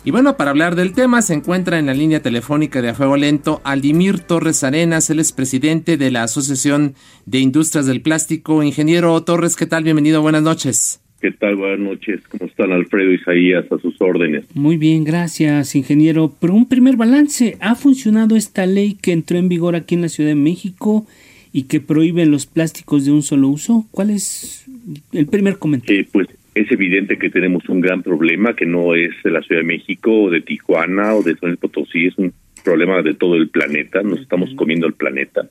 [0.04, 3.60] Y bueno, para hablar del tema se encuentra en la línea telefónica de A Lento
[3.64, 6.94] Aldimir Torres Arenas, él es presidente de la Asociación
[7.26, 8.62] de Industrias del Plástico.
[8.62, 9.84] Ingeniero Torres, ¿qué tal?
[9.84, 11.02] Bienvenido, buenas noches.
[11.26, 11.56] ¿Qué tal?
[11.56, 12.22] Buenas noches.
[12.28, 14.46] ¿Cómo están Alfredo Isaías a sus órdenes?
[14.54, 16.32] Muy bien, gracias, ingeniero.
[16.40, 20.10] Pero un primer balance, ¿ha funcionado esta ley que entró en vigor aquí en la
[20.10, 21.08] Ciudad de México
[21.52, 23.88] y que prohíbe los plásticos de un solo uso?
[23.90, 24.68] ¿Cuál es
[25.14, 26.00] el primer comentario?
[26.00, 29.62] Eh, pues es evidente que tenemos un gran problema que no es de la Ciudad
[29.62, 32.34] de México o de Tijuana o de San Potosí, es un
[32.64, 35.50] problema de todo el planeta, nos estamos comiendo el planeta.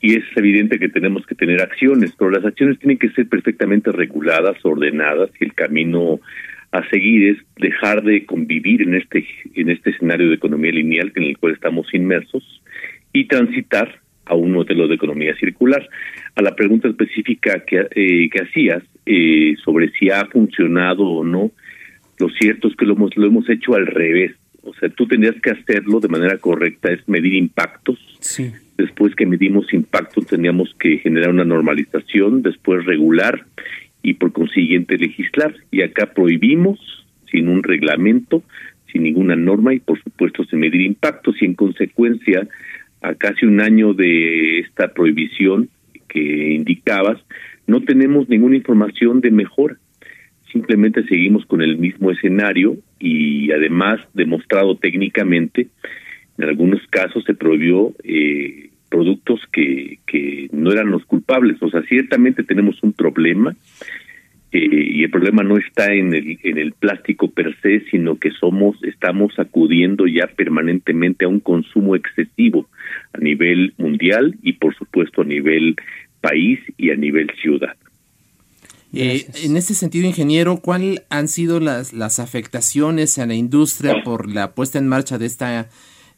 [0.00, 3.90] Y es evidente que tenemos que tener acciones, pero las acciones tienen que ser perfectamente
[3.90, 6.20] reguladas, ordenadas, y el camino
[6.70, 11.22] a seguir es dejar de convivir en este en este escenario de economía lineal en
[11.22, 12.62] el cual estamos inmersos
[13.12, 15.88] y transitar a un modelo de economía circular.
[16.34, 21.50] A la pregunta específica que, eh, que hacías eh, sobre si ha funcionado o no,
[22.18, 24.32] lo cierto es que lo hemos, lo hemos hecho al revés.
[24.62, 27.98] O sea, tú tendrías que hacerlo de manera correcta, es medir impactos.
[28.20, 28.52] Sí.
[28.78, 33.44] Después que medimos impactos, teníamos que generar una normalización, después regular
[34.04, 35.52] y por consiguiente legislar.
[35.72, 36.78] Y acá prohibimos
[37.30, 38.44] sin un reglamento,
[38.92, 42.46] sin ninguna norma y por supuesto sin medir impactos y en consecuencia
[43.02, 45.68] a casi un año de esta prohibición
[46.08, 47.18] que indicabas,
[47.66, 49.76] no tenemos ninguna información de mejora.
[50.52, 55.66] Simplemente seguimos con el mismo escenario y además demostrado técnicamente,
[56.38, 61.62] en algunos casos se prohibió eh, productos que, que no eran los culpables.
[61.62, 63.54] O sea, ciertamente tenemos un problema
[64.50, 68.30] eh, y el problema no está en el, en el plástico per se, sino que
[68.30, 72.66] somos, estamos acudiendo ya permanentemente a un consumo excesivo
[73.12, 75.76] a nivel mundial y por supuesto a nivel
[76.22, 77.76] país y a nivel ciudad.
[78.94, 84.30] Eh, en este sentido, ingeniero, ¿cuáles han sido las, las afectaciones a la industria por
[84.32, 85.68] la puesta en marcha de esta,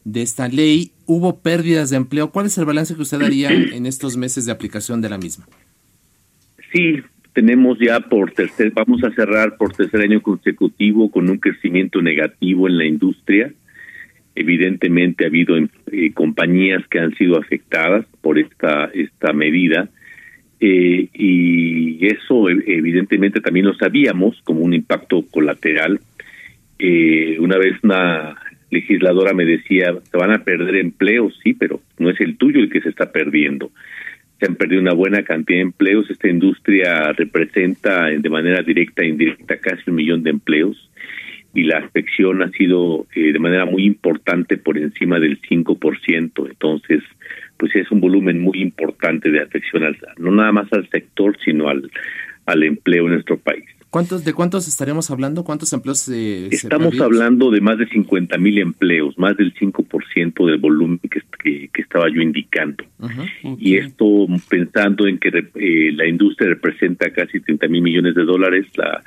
[0.03, 0.91] de esta ley?
[1.05, 2.31] ¿Hubo pérdidas de empleo?
[2.31, 5.45] ¿Cuál es el balance que usted daría en estos meses de aplicación de la misma?
[6.71, 7.01] Sí,
[7.33, 12.67] tenemos ya por tercer, vamos a cerrar por tercer año consecutivo con un crecimiento negativo
[12.67, 13.51] en la industria.
[14.35, 19.89] Evidentemente ha habido eh, compañías que han sido afectadas por esta esta medida
[20.59, 25.99] eh, y eso e, evidentemente también lo sabíamos como un impacto colateral.
[26.79, 28.35] Eh, una vez una
[28.71, 32.69] legisladora me decía, se van a perder empleos, sí, pero no es el tuyo el
[32.69, 33.69] que se está perdiendo.
[34.39, 36.09] Se han perdido una buena cantidad de empleos.
[36.09, 40.89] Esta industria representa de manera directa e indirecta casi un millón de empleos
[41.53, 46.49] y la afección ha sido eh, de manera muy importante por encima del 5%.
[46.49, 47.03] Entonces,
[47.57, 51.67] pues es un volumen muy importante de afección, al, no nada más al sector, sino
[51.67, 51.91] al,
[52.45, 53.65] al empleo en nuestro país.
[53.91, 55.43] ¿Cuántos, ¿De cuántos estaremos hablando?
[55.43, 60.57] ¿Cuántos empleos se, Estamos hablando de más de 50 mil empleos, más del 5% del
[60.59, 62.85] volumen que, que, estaba yo indicando.
[63.59, 68.65] Y esto pensando en que eh, la industria representa casi 30 mil millones de dólares,
[68.77, 69.03] la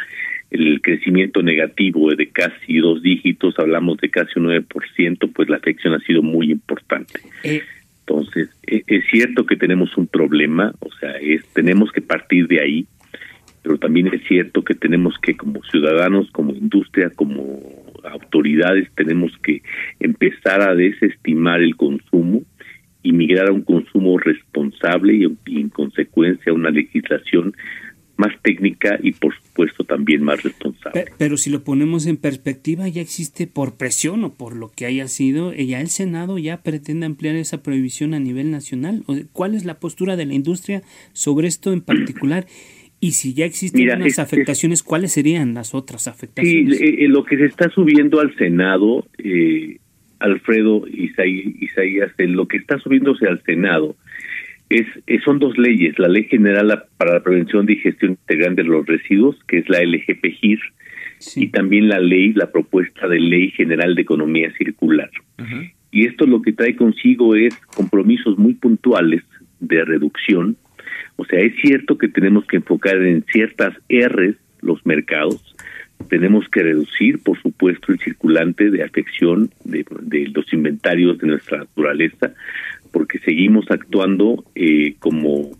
[0.51, 5.94] el crecimiento negativo de casi dos dígitos, hablamos de casi un 9%, pues la afección
[5.94, 7.20] ha sido muy importante.
[7.42, 7.62] Eh.
[8.07, 12.61] Entonces, e, es cierto que tenemos un problema, o sea, es tenemos que partir de
[12.61, 12.87] ahí,
[13.64, 17.62] pero también es cierto que tenemos que como ciudadanos, como industria, como
[18.05, 19.62] autoridades, tenemos que
[20.00, 22.42] empezar a desestimar el consumo
[23.03, 25.14] y migrar a un consumo responsable
[25.46, 27.57] y, en consecuencia a una legislación
[28.16, 31.07] más técnica y por supuesto también más responsable.
[31.16, 35.09] Pero, si lo ponemos en perspectiva, ya existe por presión o por lo que haya
[35.09, 39.05] sido, eh, ya el Senado ya pretende ampliar esa prohibición a nivel nacional.
[39.33, 40.83] ¿Cuál es la postura de la industria
[41.14, 42.46] sobre esto en particular?
[43.05, 46.79] Y si ya existen unas afectaciones, ¿cuáles serían las otras afectaciones?
[46.79, 49.77] Sí, eh, lo que se está subiendo al Senado, eh,
[50.21, 53.95] Alfredo Isaías, lo que está subiéndose al Senado
[54.71, 54.87] es,
[55.23, 59.37] son dos leyes, la Ley General para la Prevención y Gestión Integral de los Residuos,
[59.49, 60.61] que es la LGPGIR,
[61.37, 65.11] y también la ley, la propuesta de Ley General de Economía Circular.
[65.93, 69.23] Y esto lo que trae consigo es compromisos muy puntuales
[69.61, 70.57] de reducción.
[71.16, 75.55] O sea, es cierto que tenemos que enfocar en ciertas R's los mercados,
[76.09, 81.59] tenemos que reducir, por supuesto, el circulante de afección de, de los inventarios de nuestra
[81.59, 82.33] naturaleza,
[82.90, 85.50] porque seguimos actuando eh, como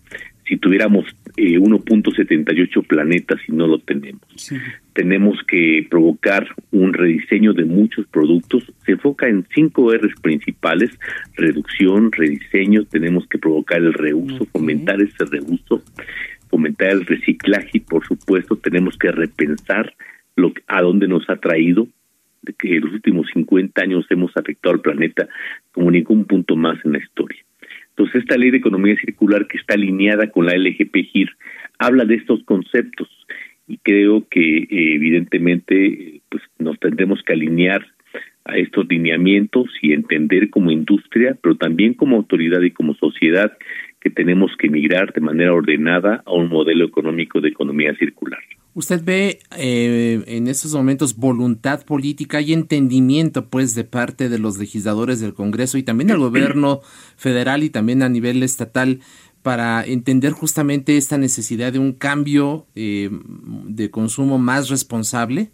[0.46, 4.22] si tuviéramos eh, eh, 1.78 planetas y no lo tenemos.
[4.92, 8.64] Tenemos que provocar un rediseño de muchos productos.
[8.85, 10.90] Se enfoca en cinco R's principales,
[11.35, 15.83] reducción, rediseño, tenemos que provocar el reuso, fomentar ese reuso,
[16.48, 19.94] fomentar el reciclaje y por supuesto tenemos que repensar
[20.37, 21.88] lo a dónde nos ha traído
[22.59, 25.29] que en los últimos 50 años hemos afectado al planeta
[25.73, 27.42] como ningún punto más en la historia.
[27.96, 31.30] Entonces, esta ley de economía circular que está alineada con la LGP-GIR
[31.78, 33.08] habla de estos conceptos
[33.68, 37.86] y creo que eh, evidentemente pues nos tendremos que alinear
[38.44, 43.56] a estos lineamientos y entender como industria, pero también como autoridad y como sociedad
[44.00, 48.40] que tenemos que migrar de manera ordenada a un modelo económico de economía circular.
[48.75, 54.58] ¿Usted ve eh, en estos momentos voluntad política y entendimiento, pues, de parte de los
[54.58, 56.81] legisladores del Congreso y también del gobierno
[57.16, 58.98] federal y también a nivel estatal
[59.42, 63.10] para entender justamente esta necesidad de un cambio eh,
[63.66, 65.50] de consumo más responsable?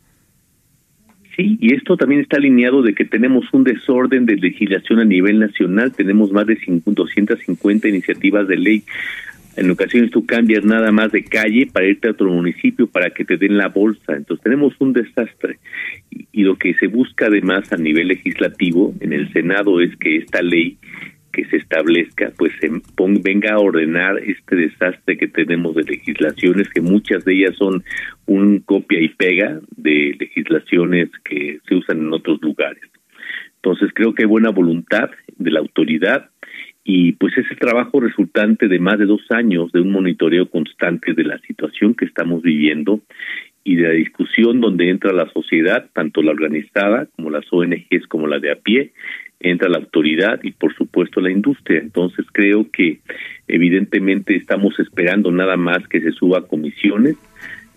[1.37, 5.41] Sí, y esto también está alineado de que tenemos un desorden de legislación a nivel
[5.41, 8.85] nacional, tenemos más de 250 iniciativas de ley
[9.61, 13.27] en ocasiones tú cambias nada más de calle para irte a otro municipio para que
[13.27, 14.17] te den la bolsa.
[14.17, 15.59] Entonces tenemos un desastre.
[16.11, 20.41] Y, lo que se busca además a nivel legislativo en el Senado es que esta
[20.41, 20.79] ley
[21.31, 22.71] que se establezca, pues se
[23.23, 27.85] venga a ordenar este desastre que tenemos de legislaciones, que muchas de ellas son
[28.27, 32.83] un copia y pega de legislaciones que se usan en otros lugares.
[33.57, 36.31] Entonces creo que hay buena voluntad de la autoridad
[36.93, 41.23] y pues ese trabajo resultante de más de dos años de un monitoreo constante de
[41.23, 43.01] la situación que estamos viviendo
[43.63, 48.27] y de la discusión donde entra la sociedad, tanto la organizada como las ONGs como
[48.27, 48.91] la de a pie,
[49.39, 51.79] entra la autoridad y por supuesto la industria.
[51.79, 52.99] Entonces creo que
[53.47, 57.15] evidentemente estamos esperando nada más que se suba a comisiones,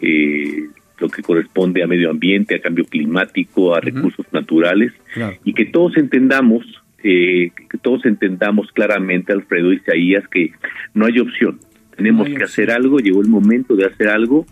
[0.02, 4.92] eh, lo que corresponde a medio ambiente, a cambio climático, a recursos naturales,
[5.44, 6.66] y que todos entendamos
[7.04, 10.52] eh, que todos entendamos claramente, Alfredo Isaías, que
[10.94, 11.60] no hay opción.
[11.96, 14.46] Tenemos que hacer algo, llegó el momento de hacer algo,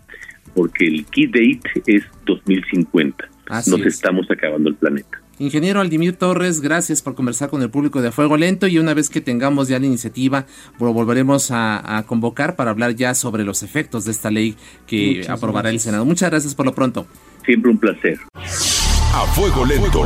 [0.54, 3.28] porque el key date es 2050.
[3.68, 5.22] Nos estamos acabando el planeta.
[5.40, 9.10] Ingeniero Aldimir Torres, gracias por conversar con el público de Fuego Lento y una vez
[9.10, 10.46] que tengamos ya la iniciativa,
[10.80, 15.72] lo volveremos a, convocar para hablar ya sobre los efectos de esta ley que aprobará
[15.72, 16.06] el Senado.
[16.06, 17.08] Muchas gracias por lo pronto.
[17.44, 18.20] Siempre un placer.
[18.36, 20.06] A Fuego Lento.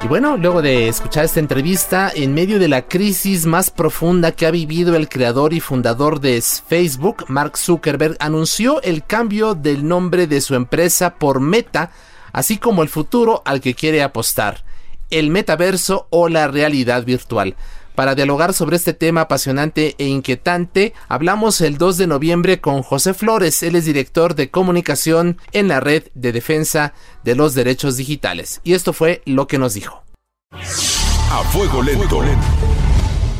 [0.00, 4.46] Y bueno, luego de escuchar esta entrevista, en medio de la crisis más profunda que
[4.46, 10.28] ha vivido el creador y fundador de Facebook, Mark Zuckerberg, anunció el cambio del nombre
[10.28, 11.90] de su empresa por Meta,
[12.32, 14.64] así como el futuro al que quiere apostar,
[15.10, 17.56] el metaverso o la realidad virtual.
[17.98, 23.12] Para dialogar sobre este tema apasionante e inquietante, hablamos el 2 de noviembre con José
[23.12, 26.94] Flores, él es director de comunicación en la Red de Defensa
[27.24, 28.60] de los Derechos Digitales.
[28.62, 30.04] Y esto fue lo que nos dijo.
[30.52, 32.22] A fuego lento.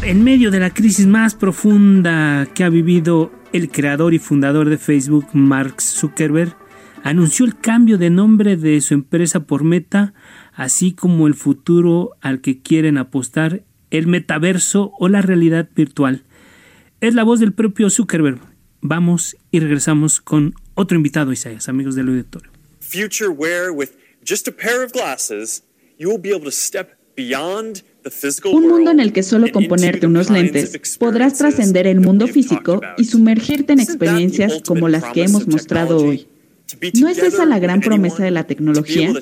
[0.02, 4.78] En medio de la crisis más profunda que ha vivido el creador y fundador de
[4.78, 6.56] Facebook, Mark Zuckerberg,
[7.04, 10.14] anunció el cambio de nombre de su empresa por Meta,
[10.52, 16.24] así como el futuro al que quieren apostar el metaverso o la realidad virtual.
[17.00, 18.40] Es la voz del propio Zuckerberg.
[18.80, 22.50] Vamos y regresamos con otro invitado, Isaías, amigos del auditorio.
[22.80, 23.90] Future where with
[24.24, 25.62] just a pair of glasses
[25.98, 27.82] you will be able to step beyond
[28.44, 32.80] un mundo en el que solo con ponerte unos lentes podrás trascender el mundo físico
[32.96, 36.26] y sumergirte en experiencias como las que hemos mostrado hoy.
[37.00, 39.12] ¿No es esa la gran promesa de la tecnología?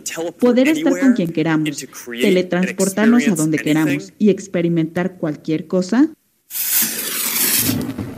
[0.41, 6.09] Poder estar con quien queramos, teletransportarnos a donde queramos y experimentar cualquier cosa.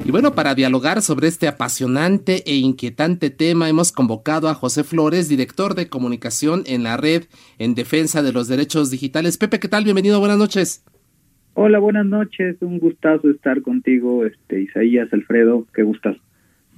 [0.04, 5.28] Y bueno, para dialogar sobre este apasionante e inquietante tema hemos convocado a José Flores,
[5.28, 7.24] director de comunicación en la red
[7.58, 9.36] en defensa de los derechos digitales.
[9.36, 9.84] Pepe, ¿qué tal?
[9.84, 10.82] Bienvenido, buenas noches.
[11.52, 12.56] Hola, buenas noches.
[12.62, 16.20] Un gustazo estar contigo, este Isaías, Alfredo, qué gustazo.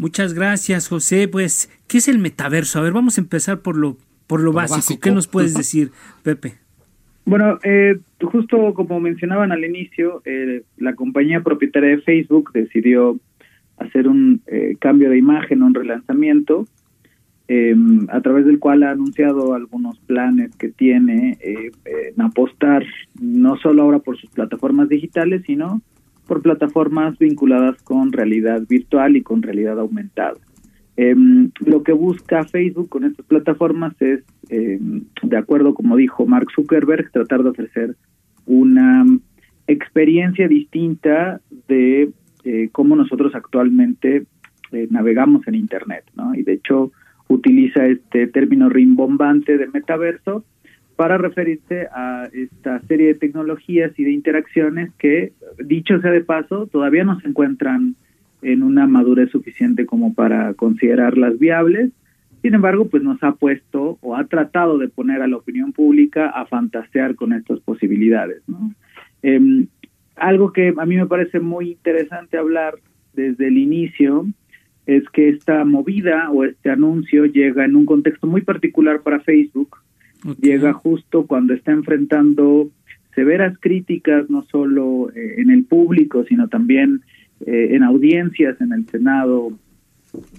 [0.00, 1.28] Muchas gracias, José.
[1.28, 2.78] Pues, ¿qué es el metaverso?
[2.78, 4.98] A ver, vamos a empezar por lo, por lo, básico.
[4.98, 5.90] ¿Qué nos puedes decir,
[6.22, 6.54] Pepe?
[7.26, 13.20] Bueno, eh, justo como mencionaban al inicio, eh, la compañía propietaria de Facebook decidió
[13.76, 16.64] hacer un eh, cambio de imagen, un relanzamiento,
[17.46, 22.86] em, a través del cual ha anunciado algunos planes que tiene en apostar
[23.20, 25.82] no solo ahora por sus plataformas digitales, sino
[26.30, 30.38] por plataformas vinculadas con realidad virtual y con realidad aumentada.
[30.96, 36.46] Em, lo que busca Facebook con estas plataformas es, em, de acuerdo como dijo Mark
[36.54, 37.96] Zuckerberg, tratar de ofrecer
[38.46, 39.04] una
[39.66, 42.12] experiencia distinta de
[42.70, 44.24] cómo nosotros actualmente
[44.88, 46.32] navegamos en Internet, ¿no?
[46.36, 46.92] Y de hecho
[47.26, 50.44] utiliza este término rimbombante de metaverso
[51.00, 56.66] para referirse a esta serie de tecnologías y de interacciones que, dicho sea de paso,
[56.66, 57.94] todavía no se encuentran
[58.42, 61.90] en una madurez suficiente como para considerarlas viables.
[62.42, 66.28] Sin embargo, pues nos ha puesto o ha tratado de poner a la opinión pública
[66.28, 68.42] a fantasear con estas posibilidades.
[69.22, 69.68] Em,
[70.16, 72.74] algo que a mí me parece muy interesante hablar
[73.14, 74.26] desde el inicio
[74.84, 79.79] es que esta movida o este anuncio llega en un contexto muy particular para Facebook.
[80.40, 82.70] Llega justo cuando está enfrentando
[83.14, 87.02] severas críticas, no solo eh, en el público, sino también
[87.46, 89.52] eh, en audiencias en el Senado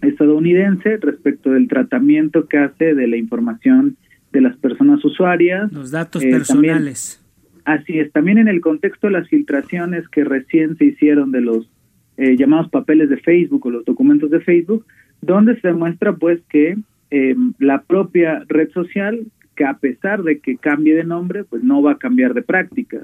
[0.02, 3.98] estadounidense respecto del tratamiento que hace de la información
[4.32, 5.72] de las personas usuarias.
[5.72, 7.24] Los datos eh, personales.
[7.66, 11.70] así es, también en el contexto de las filtraciones que recién se hicieron de los
[12.18, 14.86] eh, llamados papeles de Facebook o los documentos de Facebook,
[15.22, 16.78] donde se demuestra pues que
[17.10, 19.20] eh, la propia red social,
[19.62, 23.04] que a pesar de que cambie de nombre, pues no va a cambiar de prácticas.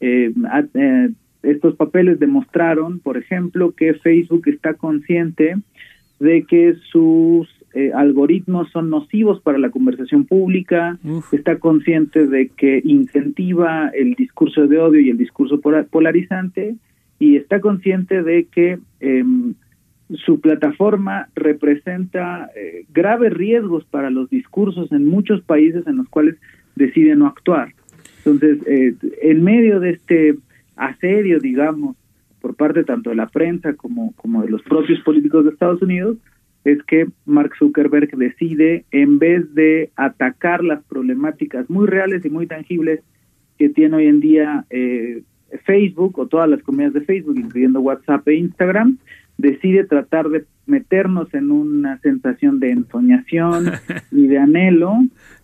[0.00, 0.32] Eh,
[1.42, 5.56] estos papeles demostraron, por ejemplo, que Facebook está consciente
[6.20, 7.48] de que sus
[7.94, 10.98] algoritmos son nocivos para la conversación pública,
[11.32, 16.76] está consciente de que incentiva el discurso de odio y el discurso polarizante
[17.18, 19.54] y está consciente de que em,
[20.24, 26.36] su plataforma representa eh, graves riesgos para los discursos en muchos países en los cuales
[26.76, 27.74] decide no actuar.
[28.18, 30.36] Entonces, eh, en medio de este
[30.76, 31.96] asedio, digamos,
[32.40, 36.16] por parte tanto de la prensa como, como de los propios políticos de Estados Unidos,
[36.64, 42.46] es que Mark Zuckerberg decide, en vez de atacar las problemáticas muy reales y muy
[42.46, 43.00] tangibles
[43.58, 45.22] que tiene hoy en día eh,
[45.64, 48.98] Facebook o todas las comunidades de Facebook, incluyendo WhatsApp e Instagram,
[49.38, 53.72] decide tratar de meternos en una sensación de ensoñación
[54.10, 54.98] y de anhelo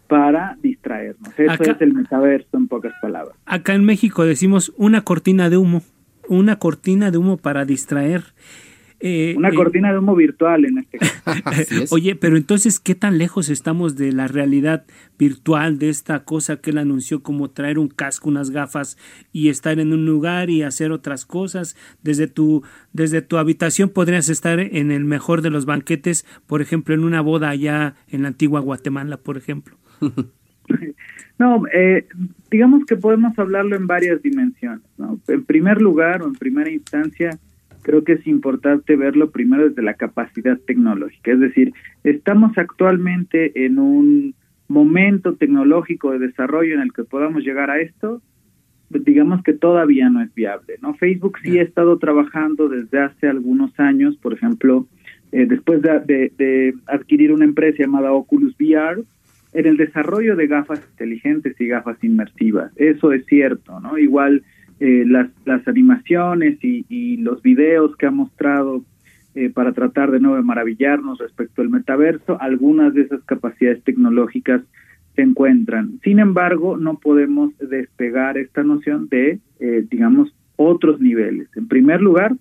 [0.08, 1.32] para distraernos.
[1.38, 3.34] Eso es el metaverso en pocas palabras.
[3.46, 5.82] Acá en México decimos una cortina de humo,
[6.28, 8.22] una cortina de humo para distraer.
[9.06, 11.14] Eh, Una eh, cortina de humo virtual en este caso.
[11.94, 14.86] Oye, pero entonces, ¿qué tan lejos estamos de la realidad
[15.18, 18.96] virtual de esta cosa que él anunció como traer un casco, unas gafas
[19.30, 21.76] y estar en un lugar y hacer otras cosas?
[22.02, 22.62] Desde tu,
[22.94, 27.20] desde tu habitación podrías estar en el mejor de los banquetes, por ejemplo, en una
[27.20, 29.76] boda allá en la antigua Guatemala, por ejemplo.
[31.36, 32.06] No, eh,
[32.48, 34.80] digamos que podemos hablarlo en varias dimensiones.
[35.26, 37.38] En primer lugar o en primera instancia,
[37.84, 41.32] creo que es importante verlo primero desde la capacidad tecnológica.
[41.32, 41.72] Es decir,
[42.02, 44.34] estamos actualmente en un
[44.66, 48.22] momento tecnológico de desarrollo en el que podamos llegar a esto,
[48.88, 50.78] digamos que todavía no es viable.
[50.80, 50.94] ¿no?
[50.94, 54.86] Facebook sí ha estado trabajando desde hace algunos años, por ejemplo,
[55.32, 59.02] eh, después de, de, adquirir una empresa llamada Oculus VR,
[59.52, 62.72] en el desarrollo de gafas inteligentes y gafas inmersivas.
[62.76, 63.98] Eso es cierto, ¿no?
[63.98, 64.42] Igual
[64.80, 68.82] eh, las, las animaciones y, los videos que ha mostrado
[69.34, 74.62] eh, para tratar de nuevo de maravillarnos respecto al metaverso, algunas de esas capacidades tecnológicas
[75.14, 76.00] se encuentran.
[76.02, 81.48] Sin embargo, no podemos despegar esta noción de, eh, digamos, otros niveles.
[81.56, 82.34] En primer lugar,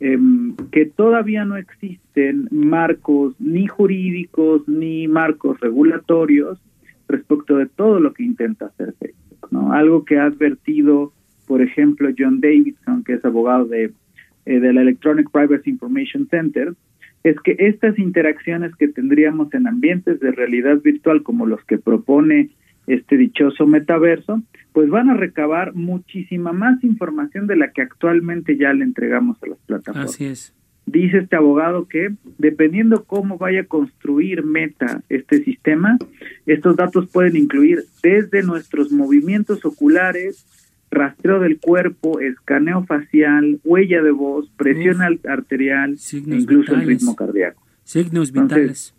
[0.00, 6.60] em, que todavía no existen marcos ni jurídicos ni marcos regulatorios
[7.08, 9.48] respecto de todo lo que intenta hacer Facebook.
[9.50, 9.72] ¿no?
[9.72, 11.12] Algo que ha advertido
[11.50, 13.90] por ejemplo, John Davidson, que es abogado de,
[14.46, 16.74] eh, del Electronic Privacy Information Center,
[17.24, 22.50] es que estas interacciones que tendríamos en ambientes de realidad virtual como los que propone
[22.86, 24.40] este dichoso metaverso,
[24.72, 29.48] pues van a recabar muchísima más información de la que actualmente ya le entregamos a
[29.48, 30.10] las plataformas.
[30.10, 30.54] Así es.
[30.86, 35.98] Dice este abogado que dependiendo cómo vaya a construir Meta este sistema,
[36.46, 40.46] estos datos pueden incluir desde nuestros movimientos oculares,
[40.90, 47.62] rastreo del cuerpo, escaneo facial, huella de voz, presión arterial, e incluso el ritmo cardíaco.
[47.84, 48.94] Signos vitales.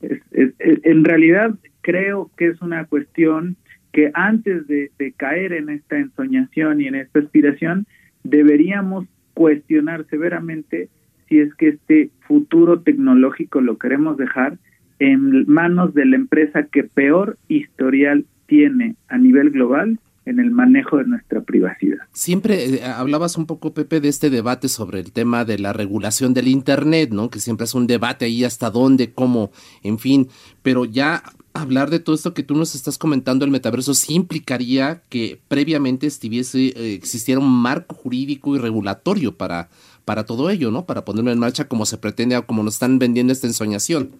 [0.00, 3.56] en realidad creo que es una cuestión
[3.94, 7.86] que antes de, caer en esta ensoñación y en esta aspiración,
[8.24, 10.88] deberíamos cuestionar severamente
[11.28, 14.58] si es que este futuro tecnológico lo queremos dejar
[14.98, 20.98] en manos de la empresa que peor historial tiene a nivel global en el manejo
[20.98, 21.98] de nuestra privacidad.
[22.12, 26.34] Siempre eh, hablabas un poco, Pepe, de este debate sobre el tema de la regulación
[26.34, 27.30] del Internet, ¿no?
[27.30, 29.50] Que siempre es un debate ahí hasta dónde, cómo,
[29.82, 30.28] en fin,
[30.62, 31.22] pero ya
[31.52, 36.06] hablar de todo esto que tú nos estás comentando, el metaverso sí implicaría que previamente
[36.06, 39.68] estuviese, eh, existiera un marco jurídico y regulatorio para,
[40.04, 40.84] para todo ello, ¿no?
[40.84, 44.10] Para ponerlo en marcha como se pretende o como nos están vendiendo esta ensoñación.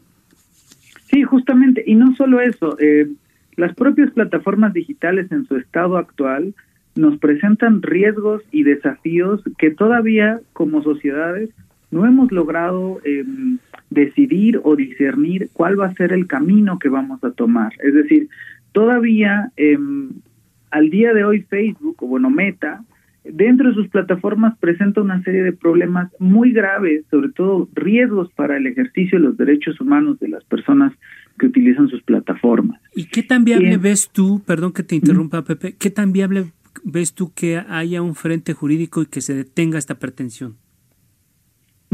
[1.10, 3.08] Sí, justamente, y no solo eso, eh,
[3.56, 6.54] las propias plataformas digitales en su estado actual
[6.96, 11.50] nos presentan riesgos y desafíos que todavía como sociedades
[11.90, 13.24] no hemos logrado eh,
[13.90, 17.72] decidir o discernir cuál va a ser el camino que vamos a tomar.
[17.82, 18.28] Es decir,
[18.72, 19.78] todavía eh,
[20.70, 22.82] al día de hoy Facebook, o bueno, Meta,
[23.24, 28.56] dentro de sus plataformas presenta una serie de problemas muy graves, sobre todo riesgos para
[28.56, 30.92] el ejercicio de los derechos humanos de las personas
[31.38, 32.80] que utilizan sus plataformas.
[32.94, 36.52] ¿Y qué tan viable ves tú, perdón que te interrumpa Pepe, qué tan viable
[36.84, 40.56] ves tú que haya un frente jurídico y que se detenga esta pretensión?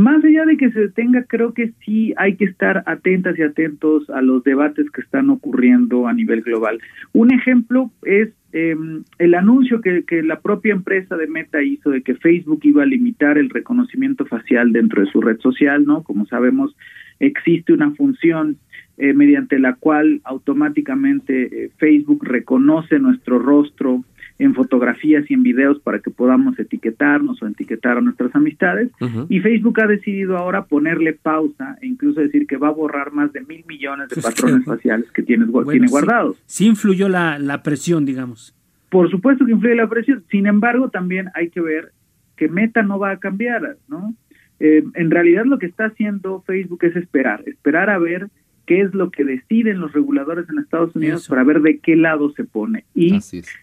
[0.00, 4.08] Más allá de que se detenga, creo que sí hay que estar atentas y atentos
[4.08, 6.80] a los debates que están ocurriendo a nivel global.
[7.12, 8.74] Un ejemplo es eh,
[9.18, 12.86] el anuncio que, que, la propia empresa de Meta hizo de que Facebook iba a
[12.86, 16.02] limitar el reconocimiento facial dentro de su red social, ¿no?
[16.02, 16.74] Como sabemos,
[17.18, 18.56] existe una función
[19.02, 24.04] eh, mediante la cual automáticamente eh, Facebook reconoce nuestro rostro
[24.40, 28.90] en fotografías y en videos para que podamos etiquetarnos o etiquetar a nuestras amistades.
[29.00, 29.26] Uh -huh.
[29.28, 33.32] Y Facebook ha decidido ahora ponerle pausa e incluso decir que va a borrar más
[33.32, 36.36] de mil millones de patrones faciales que tienes, bueno, tiene guardados.
[36.46, 38.56] Sí, sí influyó la, la presión, digamos.
[38.88, 40.24] Por supuesto que influye la presión.
[40.30, 41.92] Sin embargo, también hay que ver
[42.36, 44.14] que Meta no va a cambiar, ¿no?
[44.58, 48.28] Eh, en realidad lo que está haciendo Facebook es esperar, esperar a ver
[48.70, 51.30] qué es lo que deciden los reguladores en Estados Unidos Eso.
[51.30, 52.84] para ver de qué lado se pone.
[52.94, 53.18] Y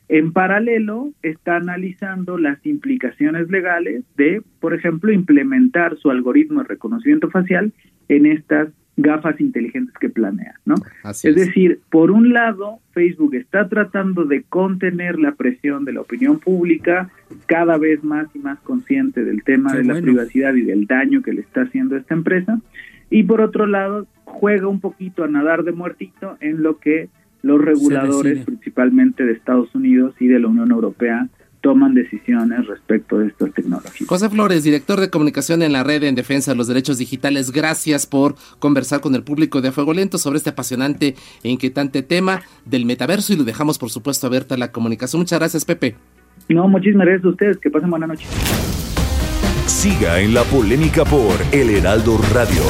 [0.09, 7.29] en paralelo está analizando las implicaciones legales de, por ejemplo, implementar su algoritmo de reconocimiento
[7.29, 7.71] facial
[8.09, 10.75] en estas gafas inteligentes que planea, ¿no?
[11.03, 15.93] Así es, es decir, por un lado, Facebook está tratando de contener la presión de
[15.93, 17.09] la opinión pública,
[17.45, 19.99] cada vez más y más consciente del tema Qué de bueno.
[19.99, 22.59] la privacidad y del daño que le está haciendo a esta empresa,
[23.09, 24.05] y por otro lado,
[24.39, 27.09] juega un poquito a nadar de muertito en lo que
[27.41, 31.27] los reguladores, principalmente de Estados Unidos y de la Unión Europea,
[31.61, 34.07] toman decisiones respecto de estas tecnologías.
[34.07, 38.05] José Flores, director de comunicación en la red en defensa de los derechos digitales, gracias
[38.05, 42.85] por conversar con el público de Fuego Lento sobre este apasionante e inquietante tema del
[42.85, 45.21] metaverso y lo dejamos por supuesto abierta a la comunicación.
[45.21, 45.95] Muchas gracias, Pepe.
[46.49, 48.27] No, muchísimas gracias a ustedes, que pasen buena noche.
[49.65, 52.63] Siga en la polémica por El Heraldo Radio,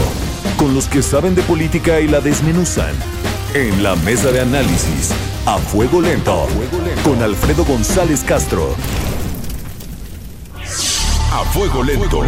[0.57, 2.93] con los que saben de política y la desmenuzan.
[3.53, 5.13] En la mesa de análisis,
[5.45, 6.47] a fuego lento,
[7.03, 8.75] con Alfredo González Castro.
[11.31, 12.21] A fuego lento.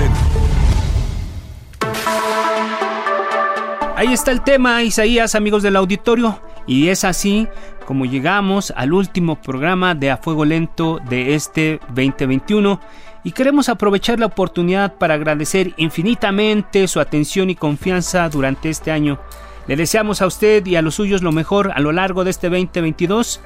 [3.95, 6.39] Ahí está el tema, Isaías, amigos del auditorio.
[6.67, 7.47] Y es así
[7.85, 12.79] como llegamos al último programa de A Fuego Lento de este 2021
[13.23, 19.19] y queremos aprovechar la oportunidad para agradecer infinitamente su atención y confianza durante este año.
[19.67, 22.49] Le deseamos a usted y a los suyos lo mejor a lo largo de este
[22.49, 23.41] 2022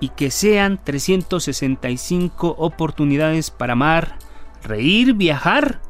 [0.00, 4.16] y que sean 365 oportunidades para amar,
[4.62, 5.80] reír, viajar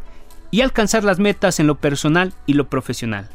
[0.50, 3.28] y alcanzar las metas en lo personal y lo profesional.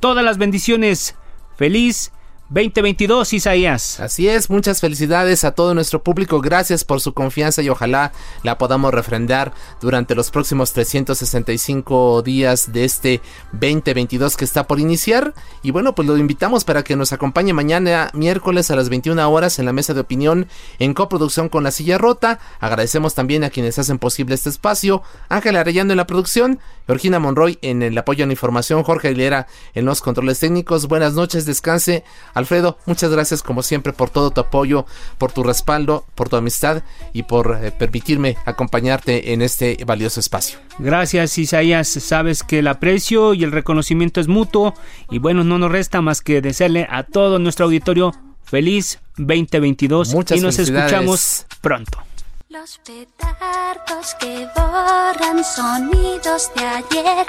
[0.00, 1.16] Todas las bendiciones.
[1.56, 2.12] Feliz
[2.48, 3.98] 2022, Isaías.
[3.98, 8.12] Así es, muchas felicidades a todo nuestro público, gracias por su confianza y ojalá
[8.44, 13.20] la podamos refrendar durante los próximos 365 días de este
[13.50, 15.34] 2022 que está por iniciar.
[15.64, 19.58] Y bueno, pues lo invitamos para que nos acompañe mañana miércoles a las 21 horas
[19.58, 20.46] en la mesa de opinión
[20.78, 22.38] en coproducción con La Silla Rota.
[22.60, 27.58] Agradecemos también a quienes hacen posible este espacio, Ángela Arellano en la producción, Georgina Monroy
[27.62, 30.86] en el apoyo a la información, Jorge Aguilera en los controles técnicos.
[30.86, 32.04] Buenas noches, descanse.
[32.36, 34.84] Alfredo, muchas gracias como siempre por todo tu apoyo,
[35.16, 36.82] por tu respaldo, por tu amistad
[37.14, 40.58] y por eh, permitirme acompañarte en este valioso espacio.
[40.78, 44.74] Gracias Isaías, sabes que el aprecio y el reconocimiento es mutuo
[45.10, 48.12] y bueno, no nos resta más que desearle a todo nuestro auditorio
[48.44, 52.02] feliz 2022 muchas y nos escuchamos pronto.
[52.48, 57.26] Los petardos que borran sonidos de ayer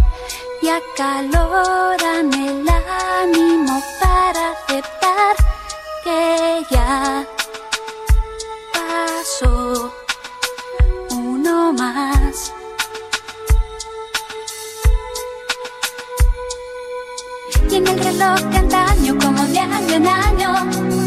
[0.62, 5.36] y acaloran el ánimo para aceptar
[6.04, 7.26] que ya
[8.72, 9.92] pasó
[11.10, 12.54] uno más.
[17.72, 21.07] Y en el reloj de como de año en año